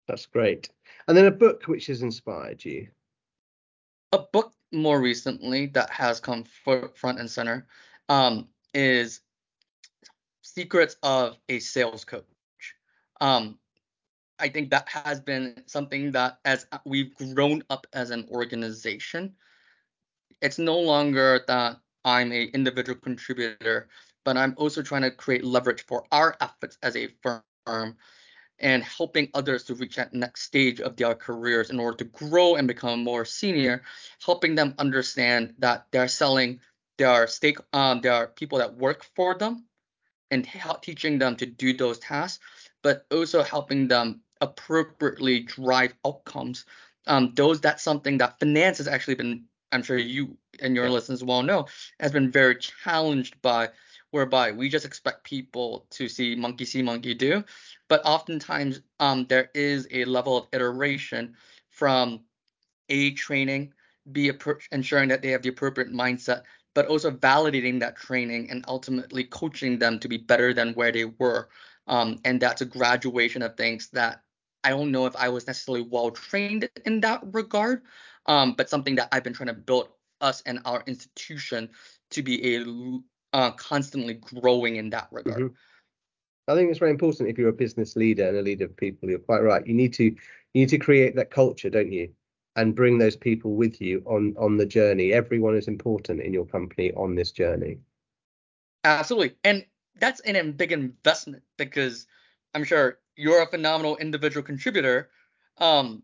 That's 0.08 0.26
great. 0.26 0.70
And 1.08 1.18
then 1.18 1.26
a 1.26 1.32
book 1.32 1.64
which 1.66 1.88
has 1.88 2.02
inspired 2.02 2.64
you. 2.64 2.88
A 4.14 4.20
book 4.20 4.54
more 4.72 5.02
recently 5.02 5.68
that 5.68 5.90
has 5.90 6.20
come 6.20 6.44
front 6.44 7.20
and 7.20 7.30
center 7.30 7.68
um, 8.10 8.48
is 8.74 9.22
Secrets 10.42 10.96
of 11.04 11.38
a 11.50 11.60
Sales 11.60 12.06
Coach. 12.06 12.24
Um, 13.20 13.58
I 14.40 14.50
think 14.50 14.70
that 14.70 14.88
has 14.90 15.20
been 15.20 15.64
something 15.66 16.12
that 16.12 16.40
as 16.46 16.68
we've 16.86 17.14
grown 17.16 17.64
up 17.70 17.88
as 17.94 18.12
an 18.12 18.28
organization, 18.32 19.34
it's 20.42 20.60
no 20.60 20.80
longer 20.80 21.44
that 21.48 21.80
I'm 22.08 22.32
a 22.32 22.46
individual 22.46 22.98
contributor, 22.98 23.90
but 24.24 24.38
I'm 24.38 24.54
also 24.58 24.82
trying 24.82 25.02
to 25.04 25.12
create 25.12 25.44
leverage 25.44 25.86
for 25.86 26.06
our 26.12 26.38
efforts 26.40 26.78
as 26.82 26.96
a 26.96 27.10
firm 27.22 27.98
and 28.60 28.82
helping 28.84 29.30
others 29.34 29.66
to 29.66 29.76
reach 29.76 29.98
that 29.98 30.14
next 30.14 30.44
stage 30.44 30.80
of 30.80 30.96
their 30.96 31.14
careers 31.16 31.70
in 31.70 31.80
order 31.80 31.98
to 31.98 32.06
grow 32.06 32.56
and 32.56 32.68
become 32.68 33.04
more 33.04 33.26
senior, 33.26 33.84
helping 34.26 34.56
them 34.56 34.74
understand 34.80 35.54
that 35.60 35.86
they're 35.92 36.08
selling 36.08 36.62
their 36.98 37.28
stake 37.28 37.58
um 37.74 38.02
there 38.02 38.14
are 38.14 38.28
people 38.28 38.58
that 38.58 38.76
work 38.76 39.06
for 39.16 39.36
them 39.36 39.66
and 40.32 40.46
help, 40.46 40.82
teaching 40.82 41.20
them 41.20 41.36
to 41.36 41.46
do 41.46 41.74
those 41.76 42.00
tasks, 42.00 42.40
but 42.84 43.06
also 43.12 43.44
helping 43.44 43.88
them 43.88 44.22
appropriately 44.42 45.42
drive 45.42 45.94
outcomes. 46.06 46.66
Um, 47.06 47.34
those 47.36 47.62
that's 47.62 47.84
something 47.84 48.18
that 48.20 48.40
finance 48.40 48.80
has 48.80 48.88
actually 48.88 49.16
been, 49.16 49.46
I'm 49.72 49.84
sure 49.84 49.98
you 49.98 50.38
and 50.62 50.76
your 50.76 50.90
listeners 50.90 51.24
well 51.24 51.44
know, 51.44 51.68
has 52.00 52.12
been 52.12 52.32
very 52.32 52.56
challenged 52.56 53.42
by 53.42 53.70
whereby 54.12 54.52
we 54.52 54.70
just 54.70 54.86
expect 54.86 55.24
people 55.24 55.86
to 55.92 56.08
see 56.08 56.36
monkey 56.36 56.66
see 56.66 56.82
monkey 56.82 57.14
do. 57.14 57.44
But 57.90 58.02
oftentimes 58.06 58.82
um, 59.00 59.26
there 59.28 59.50
is 59.54 59.88
a 59.92 60.06
level 60.06 60.38
of 60.38 60.48
iteration 60.54 61.36
from 61.70 62.22
a 62.90 63.12
training 63.12 63.74
be 64.12 64.32
ensuring 64.72 65.10
that 65.10 65.22
they 65.22 65.30
have 65.30 65.42
the 65.42 65.50
appropriate 65.50 65.92
mindset 65.92 66.44
but 66.74 66.86
also 66.86 67.10
validating 67.10 67.80
that 67.80 67.96
training 67.96 68.52
and 68.52 68.64
ultimately 68.68 69.24
coaching 69.24 69.80
them 69.80 69.98
to 69.98 70.08
be 70.08 70.18
better 70.18 70.54
than 70.54 70.76
where 70.76 70.92
they 70.92 71.06
were. 71.06 71.50
Um, 71.88 72.20
and 72.24 72.40
that's 72.40 72.62
a 72.62 72.66
graduation 72.66 73.42
of 73.42 73.58
things 73.58 73.90
that 73.94 74.22
i 74.64 74.70
don't 74.70 74.92
know 74.92 75.06
if 75.06 75.16
i 75.16 75.30
was 75.30 75.48
necessarily 75.48 75.88
well 75.90 76.12
trained 76.12 76.68
in 76.86 77.00
that 77.02 77.22
regard 77.32 77.84
um, 78.28 78.54
but 78.54 78.70
something 78.70 78.96
that 78.96 79.10
i've 79.12 79.24
been 79.24 79.34
trying 79.34 79.48
to 79.48 79.54
build 79.54 79.90
us 80.22 80.42
and 80.46 80.60
our 80.66 80.84
institution 80.88 81.70
to 82.10 82.24
be 82.24 82.56
a 82.56 83.38
uh, 83.38 83.52
constantly 83.52 84.16
growing 84.16 84.78
in 84.78 84.90
that 84.92 85.08
regard. 85.12 85.38
Mm-hmm. 85.38 85.54
I 86.48 86.56
think 86.56 86.70
it's 86.70 86.80
very 86.80 86.92
important 86.92 87.30
if 87.30 87.38
you're 87.38 87.50
a 87.50 87.54
business 87.54 87.96
leader 87.96 88.28
and 88.28 88.38
a 88.38 88.42
leader 88.42 88.66
of 88.66 88.78
people. 88.78 89.10
You're 89.10 89.20
quite 89.20 89.44
right. 89.44 89.66
You 89.68 89.74
need 89.74 89.94
to 89.94 90.04
you 90.04 90.16
need 90.54 90.70
to 90.70 90.78
create 90.78 91.16
that 91.16 91.30
culture, 91.30 91.70
don't 91.70 91.92
you? 91.92 92.10
And 92.56 92.76
bring 92.76 92.98
those 92.98 93.16
people 93.16 93.54
with 93.54 93.82
you 93.82 94.02
on 94.06 94.34
on 94.40 94.58
the 94.58 94.66
journey. 94.66 95.12
Everyone 95.12 95.56
is 95.56 95.68
important 95.68 96.22
in 96.22 96.34
your 96.34 96.46
company 96.46 96.94
on 96.94 97.16
this 97.16 97.32
journey. 97.32 97.80
Absolutely, 98.86 99.36
and 99.44 99.66
that's 100.00 100.22
an, 100.22 100.38
a 100.38 100.44
big 100.46 100.72
investment 100.72 101.44
because 101.58 102.08
I'm 102.56 102.64
sure 102.64 103.00
you're 103.18 103.44
a 103.44 103.48
phenomenal 103.48 103.98
individual 103.98 104.44
contributor. 104.44 105.10
Um, 105.58 106.04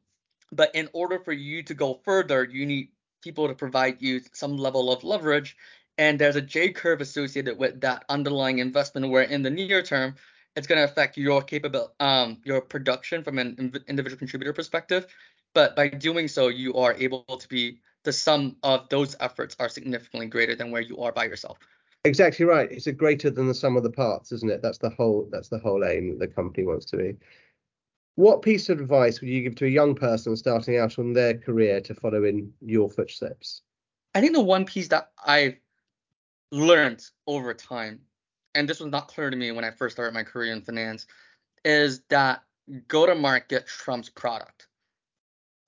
but 0.55 0.73
in 0.75 0.89
order 0.93 1.19
for 1.19 1.33
you 1.33 1.63
to 1.63 1.73
go 1.73 1.99
further, 2.03 2.43
you 2.43 2.65
need 2.65 2.89
people 3.23 3.47
to 3.47 3.55
provide 3.55 4.01
you 4.01 4.21
some 4.33 4.57
level 4.57 4.91
of 4.91 5.03
leverage. 5.03 5.55
And 5.97 6.19
there's 6.19 6.35
a 6.35 6.41
J 6.41 6.71
curve 6.71 7.01
associated 7.01 7.57
with 7.57 7.81
that 7.81 8.03
underlying 8.09 8.59
investment 8.59 9.09
where 9.09 9.23
in 9.23 9.43
the 9.43 9.49
near 9.49 9.81
term 9.81 10.15
it's 10.55 10.67
going 10.67 10.77
to 10.77 10.83
affect 10.83 11.17
your 11.17 11.41
capable 11.41 11.93
um 11.99 12.39
your 12.43 12.61
production 12.61 13.23
from 13.23 13.39
an 13.39 13.73
individual 13.87 14.17
contributor 14.17 14.53
perspective. 14.53 15.07
But 15.53 15.75
by 15.75 15.87
doing 15.89 16.27
so 16.27 16.47
you 16.47 16.75
are 16.75 16.93
able 16.93 17.23
to 17.23 17.47
be 17.47 17.79
the 18.03 18.13
sum 18.13 18.57
of 18.63 18.89
those 18.89 19.15
efforts 19.19 19.55
are 19.59 19.69
significantly 19.69 20.27
greater 20.27 20.55
than 20.55 20.71
where 20.71 20.81
you 20.81 20.99
are 20.99 21.11
by 21.11 21.25
yourself. 21.25 21.57
Exactly 22.05 22.45
right. 22.45 22.69
It's 22.69 22.87
a 22.87 22.91
greater 22.91 23.29
than 23.29 23.47
the 23.47 23.53
sum 23.53 23.77
of 23.77 23.83
the 23.83 23.91
parts 23.91 24.31
isn't 24.31 24.49
it? 24.49 24.61
That's 24.61 24.79
the 24.79 24.89
whole 24.89 25.29
that's 25.31 25.49
the 25.49 25.59
whole 25.59 25.85
aim 25.85 26.09
that 26.09 26.19
the 26.19 26.27
company 26.27 26.65
wants 26.65 26.85
to 26.87 26.97
be 26.97 27.15
what 28.15 28.41
piece 28.41 28.69
of 28.69 28.79
advice 28.79 29.19
would 29.19 29.29
you 29.29 29.41
give 29.41 29.55
to 29.55 29.65
a 29.65 29.69
young 29.69 29.95
person 29.95 30.35
starting 30.35 30.77
out 30.77 30.97
on 30.99 31.13
their 31.13 31.37
career 31.37 31.81
to 31.81 31.93
follow 31.95 32.23
in 32.23 32.51
your 32.61 32.89
footsteps 32.89 33.61
i 34.15 34.21
think 34.21 34.33
the 34.33 34.41
one 34.41 34.65
piece 34.65 34.87
that 34.87 35.11
i've 35.25 35.55
learned 36.53 37.03
over 37.25 37.53
time, 37.53 37.99
and 38.53 38.69
this 38.69 38.79
was 38.79 38.91
not 38.91 39.07
clear 39.07 39.29
to 39.29 39.35
me 39.35 39.51
when 39.51 39.65
I 39.65 39.71
first 39.71 39.95
started 39.95 40.13
my 40.13 40.23
career 40.23 40.53
in 40.53 40.61
finance, 40.61 41.07
is 41.65 42.01
that 42.09 42.43
go 42.87 43.05
to 43.05 43.15
market 43.15 43.65
trumps 43.65 44.09
product. 44.09 44.67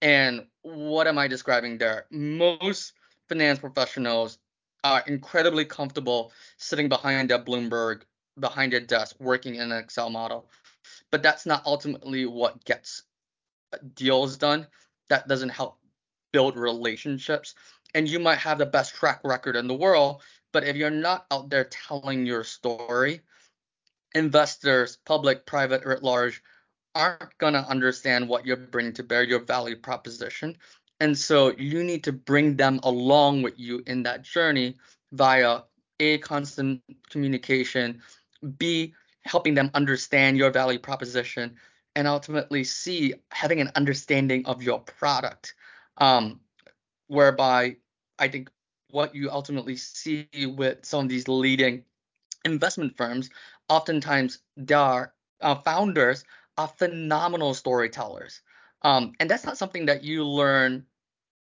And 0.02 0.46
what 0.62 1.08
am 1.08 1.18
I 1.18 1.28
describing 1.28 1.80
there? 1.80 2.06
Most 2.12 2.94
finance 3.28 3.58
professionals 3.60 4.38
are 4.84 5.04
incredibly 5.08 5.66
comfortable 5.66 6.32
sitting 6.58 6.88
behind 6.88 7.32
a 7.32 7.40
Bloomberg, 7.40 8.04
behind 8.40 8.76
a 8.76 8.80
desk, 8.80 9.16
working 9.20 9.56
in 9.56 9.72
an 9.72 9.80
Excel 9.80 10.12
model. 10.12 10.48
But 11.16 11.24
that's 11.24 11.46
not 11.46 11.66
ultimately 11.66 12.26
what 12.26 12.66
gets 12.66 13.04
deals 13.94 14.36
done. 14.36 14.68
That 15.08 15.30
doesn't 15.30 15.48
help 15.48 15.80
build 16.34 16.58
relationships. 16.58 17.56
And 17.94 18.06
you 18.06 18.20
might 18.20 18.40
have 18.40 18.58
the 18.58 18.66
best 18.66 18.94
track 18.94 19.22
record 19.24 19.56
in 19.56 19.66
the 19.70 19.74
world, 19.74 20.24
but 20.52 20.66
if 20.66 20.76
you're 20.76 20.90
not 20.90 21.26
out 21.32 21.50
there 21.50 21.70
telling 21.72 22.26
your 22.26 22.44
story, 22.44 23.22
investors, 24.14 24.98
public, 25.06 25.46
private, 25.46 25.86
or 25.86 25.94
at 25.94 26.04
large, 26.04 26.44
aren't 26.96 27.38
going 27.38 27.54
to 27.54 27.60
understand 27.60 28.28
what 28.28 28.46
you're 28.46 28.58
bringing 28.58 28.92
to 28.96 29.04
bear, 29.04 29.24
your 29.24 29.40
value 29.40 29.78
proposition. 29.78 30.58
And 31.00 31.18
so 31.18 31.54
you 31.58 31.82
need 31.82 32.04
to 32.04 32.12
bring 32.12 32.58
them 32.58 32.82
along 32.84 33.42
with 33.42 33.58
you 33.58 33.82
in 33.88 34.04
that 34.04 34.24
journey 34.24 34.76
via 35.14 35.62
A, 36.02 36.18
constant 36.18 36.82
communication, 37.10 38.02
B, 38.58 38.94
helping 39.26 39.54
them 39.54 39.72
understand 39.74 40.38
your 40.38 40.52
value 40.52 40.80
proposition, 40.80 41.56
and 41.96 42.08
ultimately 42.08 42.64
C, 42.64 43.14
having 43.32 43.62
an 43.62 43.72
understanding 43.76 44.46
of 44.46 44.64
your 44.64 44.80
product. 44.80 45.56
Um, 45.98 46.42
whereby 47.08 47.78
I 48.18 48.28
think 48.28 48.50
what 48.90 49.16
you 49.16 49.30
ultimately 49.30 49.76
see 49.76 50.28
with 50.46 50.86
some 50.86 51.06
of 51.06 51.10
these 51.10 51.28
leading 51.28 51.84
investment 52.44 52.96
firms, 52.96 53.30
oftentimes 53.70 54.40
their 54.56 55.14
uh, 55.42 55.56
founders 55.56 56.24
are 56.58 56.68
phenomenal 56.68 57.54
storytellers. 57.54 58.42
Um, 58.82 59.14
and 59.20 59.30
that's 59.30 59.46
not 59.46 59.58
something 59.58 59.88
that 59.88 60.04
you 60.04 60.26
learn 60.26 60.86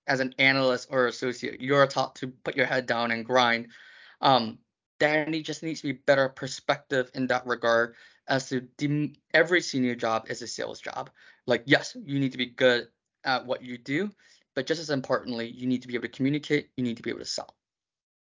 as 0.07 0.21
an 0.21 0.35
analyst 0.39 0.89
or 0.91 1.07
associate. 1.07 1.61
You're 1.61 1.87
taught 1.87 2.17
to 2.17 2.29
put 2.29 2.57
your 2.57 2.67
head 2.67 2.87
down 2.87 3.11
and 3.11 3.25
grind. 3.25 3.69
Um, 4.21 4.59
there 5.03 5.27
just 5.43 5.65
needs 5.65 5.81
to 5.81 5.89
be 5.89 5.93
better 5.93 6.29
perspective 6.29 7.11
in 7.15 7.27
that 7.27 7.45
regard 7.45 7.97
as 8.29 8.49
to 8.49 8.61
de- 8.79 9.15
every 9.35 9.61
senior 9.61 9.97
job 9.97 10.27
is 10.31 10.43
a 10.43 10.47
sales 10.47 10.81
job. 10.81 11.11
Like, 11.47 11.65
yes, 11.67 11.97
you 12.05 12.21
need 12.21 12.31
to 12.33 12.39
be 12.39 12.47
good 12.47 12.87
at 13.25 13.45
what 13.45 13.65
you 13.65 13.79
do, 13.79 14.11
but 14.55 14.67
just 14.67 14.81
as 14.81 14.91
importantly, 14.91 15.51
you 15.51 15.67
need 15.67 15.83
to 15.83 15.89
be 15.89 15.95
able 15.95 16.03
to 16.03 16.09
communicate, 16.09 16.71
you 16.77 16.85
need 16.85 16.97
to 16.99 17.03
be 17.03 17.11
able 17.11 17.19
to 17.19 17.25
sell. 17.25 17.57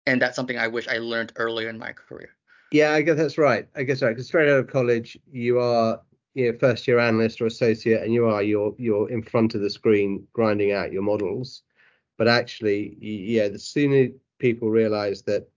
And 0.07 0.21
that's 0.21 0.37
something 0.37 0.59
I 0.59 0.69
wish 0.69 0.87
I 0.87 0.99
learned 0.99 1.33
earlier 1.37 1.71
in 1.71 1.79
my 1.79 1.93
career. 1.93 2.29
Yeah, 2.73 2.93
I 2.93 3.01
guess 3.01 3.17
that's 3.17 3.39
right. 3.39 3.67
I 3.75 3.83
guess 3.83 4.03
right. 4.03 4.11
Because 4.11 4.27
straight 4.27 4.51
out 4.51 4.59
of 4.59 4.69
college, 4.69 5.19
you 5.33 5.59
are 5.59 6.01
you 6.35 6.53
know, 6.53 6.59
first 6.59 6.87
year 6.87 6.99
analyst 6.99 7.41
or 7.41 7.47
associate, 7.47 8.03
and 8.03 8.13
you 8.13 8.27
are 8.27 8.43
you're 8.43 8.75
you're 8.77 9.09
in 9.11 9.23
front 9.23 9.55
of 9.55 9.63
the 9.63 9.71
screen 9.71 10.27
grinding 10.35 10.73
out 10.73 10.93
your 10.93 11.03
models. 11.03 11.63
But 12.19 12.29
actually, 12.29 12.99
yeah, 13.01 13.49
the 13.49 13.59
sooner 13.59 14.09
people 14.39 14.69
realise 14.69 15.23
that 15.23 15.49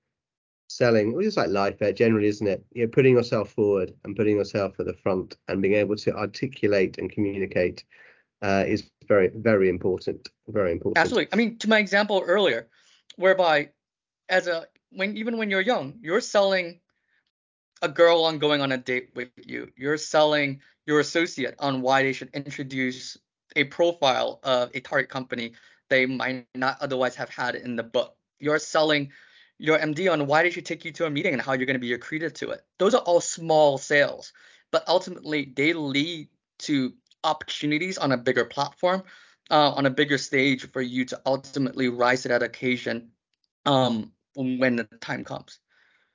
selling, 0.70 1.14
well, 1.14 1.26
it's 1.26 1.36
like 1.36 1.50
life 1.50 1.80
there 1.80 1.92
generally, 1.92 2.28
isn't 2.28 2.48
it? 2.48 2.64
You're 2.74 2.88
putting 2.88 3.16
yourself 3.16 3.52
forward 3.52 3.94
and 4.06 4.16
putting 4.16 4.38
yourself 4.38 4.80
at 4.80 4.86
the 4.86 4.94
front 4.94 5.36
and 5.48 5.62
being 5.62 5.74
able 5.74 5.96
to 5.98 6.16
articulate 6.16 6.98
and 6.98 7.12
communicate 7.12 7.84
uh, 8.42 8.64
is 8.66 8.90
very, 9.08 9.30
very 9.36 9.68
important. 9.68 10.30
Very 10.48 10.72
important. 10.72 10.98
Absolutely. 10.98 11.28
I 11.34 11.36
mean, 11.36 11.58
to 11.58 11.70
my 11.70 11.80
example 11.80 12.24
earlier, 12.26 12.68
whereby 13.18 13.70
as 14.30 14.48
a 14.48 14.68
when 14.92 15.18
even 15.18 15.38
when 15.38 15.50
you're 15.50 15.62
young, 15.62 15.96
you're 16.02 16.22
selling 16.22 16.80
a 17.82 17.90
girl 17.90 18.24
on 18.24 18.40
going 18.40 18.62
on 18.62 18.72
a 18.72 18.78
date 18.78 19.10
with 19.16 19.30
you. 19.46 19.72
You're 19.76 19.98
selling 19.98 20.62
your 20.86 21.00
associate 21.00 21.56
on 21.60 21.82
why 21.82 22.04
they 22.04 22.14
should 22.14 22.30
introduce 22.34 23.18
a 23.56 23.64
profile 23.66 24.40
of 24.44 24.70
a 24.74 24.80
target 24.80 25.10
company 25.10 25.54
they 25.90 26.06
might 26.06 26.46
not 26.54 26.78
otherwise 26.82 27.16
have 27.16 27.30
had 27.30 27.56
in 27.56 27.76
the 27.76 27.84
book. 27.84 28.16
You're 28.40 28.60
selling 28.60 29.12
your 29.60 29.78
MD 29.78 30.12
on 30.12 30.26
why 30.26 30.44
they 30.44 30.50
should 30.50 30.66
take 30.66 30.86
you 30.86 30.92
to 30.94 31.06
a 31.06 31.10
meeting 31.10 31.34
and 31.34 31.42
how 31.42 31.54
you're 31.54 31.66
going 31.66 31.76
to 31.76 31.80
be 31.80 31.96
accretive 31.96 32.34
to 32.36 32.52
it. 32.52 32.62
Those 32.80 32.96
are 32.96 33.02
all 33.02 33.22
small 33.22 33.78
sales, 33.78 34.32
but 34.72 34.88
ultimately 34.88 35.54
they 35.56 35.74
lead 35.74 36.30
to 36.60 36.94
opportunities 37.24 37.98
on 37.98 38.14
a 38.14 38.18
bigger 38.18 38.46
platform, 38.46 39.04
uh, 39.52 39.72
on 39.72 39.86
a 39.86 39.90
bigger 39.90 40.18
stage 40.18 40.72
for 40.72 40.82
you 40.82 41.06
to 41.06 41.22
ultimately 41.26 41.90
rise 41.90 42.24
to 42.24 42.30
that 42.30 42.42
occasion 42.42 43.12
um, 43.66 44.14
when 44.36 44.78
the 44.78 44.86
time 45.02 45.26
comes. 45.26 45.60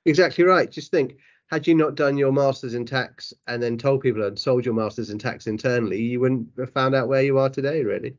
Exactly 0.07 0.45
right. 0.45 0.71
Just 0.71 0.91
think, 0.91 1.17
had 1.51 1.67
you 1.67 1.75
not 1.75 1.95
done 1.95 2.17
your 2.17 2.33
masters 2.33 2.75
in 2.75 2.87
tax 2.87 3.35
and 3.47 3.63
then 3.63 3.77
told 3.77 4.01
people 4.01 4.25
and 4.25 4.39
sold 4.39 4.65
your 4.65 4.75
masters 4.75 5.11
in 5.11 5.19
tax 5.19 5.47
internally, 5.47 6.01
you 6.01 6.19
wouldn't 6.19 6.49
have 6.59 6.73
found 6.73 6.95
out 6.95 7.09
where 7.09 7.23
you 7.23 7.39
are 7.39 7.51
today, 7.51 7.83
really. 7.85 8.17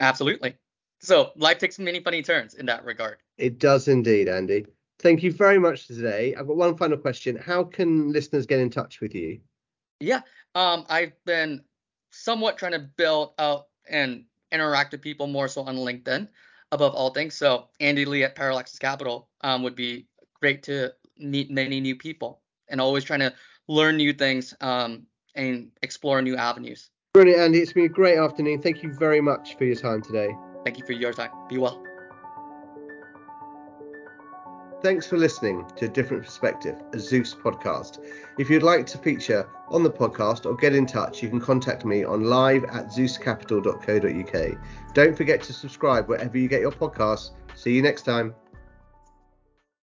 Absolutely. 0.00 0.56
So 1.00 1.32
life 1.34 1.58
takes 1.58 1.78
many 1.78 2.00
funny 2.00 2.22
turns 2.22 2.54
in 2.54 2.66
that 2.66 2.84
regard. 2.84 3.16
It 3.42 3.58
does 3.58 3.88
indeed, 3.88 4.28
Andy. 4.28 4.66
Thank 5.00 5.24
you 5.24 5.32
very 5.32 5.58
much 5.58 5.88
today. 5.88 6.32
I've 6.38 6.46
got 6.46 6.56
one 6.56 6.76
final 6.76 6.96
question. 6.96 7.34
How 7.34 7.64
can 7.64 8.12
listeners 8.12 8.46
get 8.46 8.60
in 8.60 8.70
touch 8.70 9.00
with 9.00 9.16
you? 9.16 9.40
Yeah, 9.98 10.20
um, 10.54 10.86
I've 10.88 11.12
been 11.24 11.64
somewhat 12.10 12.56
trying 12.56 12.72
to 12.72 12.78
build 12.78 13.32
out 13.40 13.66
and 13.90 14.26
interact 14.52 14.92
with 14.92 15.02
people 15.02 15.26
more 15.26 15.48
so 15.48 15.62
on 15.62 15.74
LinkedIn 15.74 16.28
above 16.70 16.94
all 16.94 17.10
things. 17.10 17.34
So 17.34 17.66
Andy 17.80 18.04
Lee 18.04 18.22
at 18.22 18.36
Parallaxes 18.36 18.78
Capital 18.78 19.28
um, 19.40 19.64
would 19.64 19.74
be 19.74 20.06
great 20.40 20.62
to 20.64 20.92
meet 21.18 21.50
many 21.50 21.80
new 21.80 21.96
people 21.96 22.42
and 22.68 22.80
always 22.80 23.02
trying 23.02 23.20
to 23.20 23.34
learn 23.66 23.96
new 23.96 24.12
things 24.12 24.54
um, 24.60 25.04
and 25.34 25.72
explore 25.82 26.22
new 26.22 26.36
avenues. 26.36 26.90
Brilliant, 27.12 27.40
Andy. 27.40 27.58
It's 27.58 27.72
been 27.72 27.86
a 27.86 27.88
great 27.88 28.18
afternoon. 28.18 28.62
Thank 28.62 28.84
you 28.84 28.92
very 28.92 29.20
much 29.20 29.56
for 29.58 29.64
your 29.64 29.74
time 29.74 30.00
today. 30.00 30.30
Thank 30.64 30.78
you 30.78 30.86
for 30.86 30.92
your 30.92 31.12
time. 31.12 31.32
Be 31.48 31.58
well. 31.58 31.82
Thanks 34.82 35.06
for 35.06 35.16
listening 35.16 35.64
to 35.76 35.84
A 35.84 35.88
Different 35.88 36.24
Perspective, 36.24 36.74
a 36.92 36.98
Zeus 36.98 37.32
podcast. 37.32 38.04
If 38.36 38.50
you'd 38.50 38.64
like 38.64 38.84
to 38.86 38.98
feature 38.98 39.48
on 39.68 39.84
the 39.84 39.90
podcast 39.90 40.44
or 40.44 40.56
get 40.56 40.74
in 40.74 40.86
touch, 40.86 41.22
you 41.22 41.28
can 41.28 41.40
contact 41.40 41.84
me 41.84 42.02
on 42.02 42.24
live 42.24 42.64
at 42.64 42.88
zeuscapital.co.uk. 42.88 44.58
Don't 44.92 45.16
forget 45.16 45.40
to 45.42 45.52
subscribe 45.52 46.08
wherever 46.08 46.36
you 46.36 46.48
get 46.48 46.62
your 46.62 46.72
podcasts. 46.72 47.30
See 47.54 47.76
you 47.76 47.82
next 47.82 48.02
time. 48.02 48.34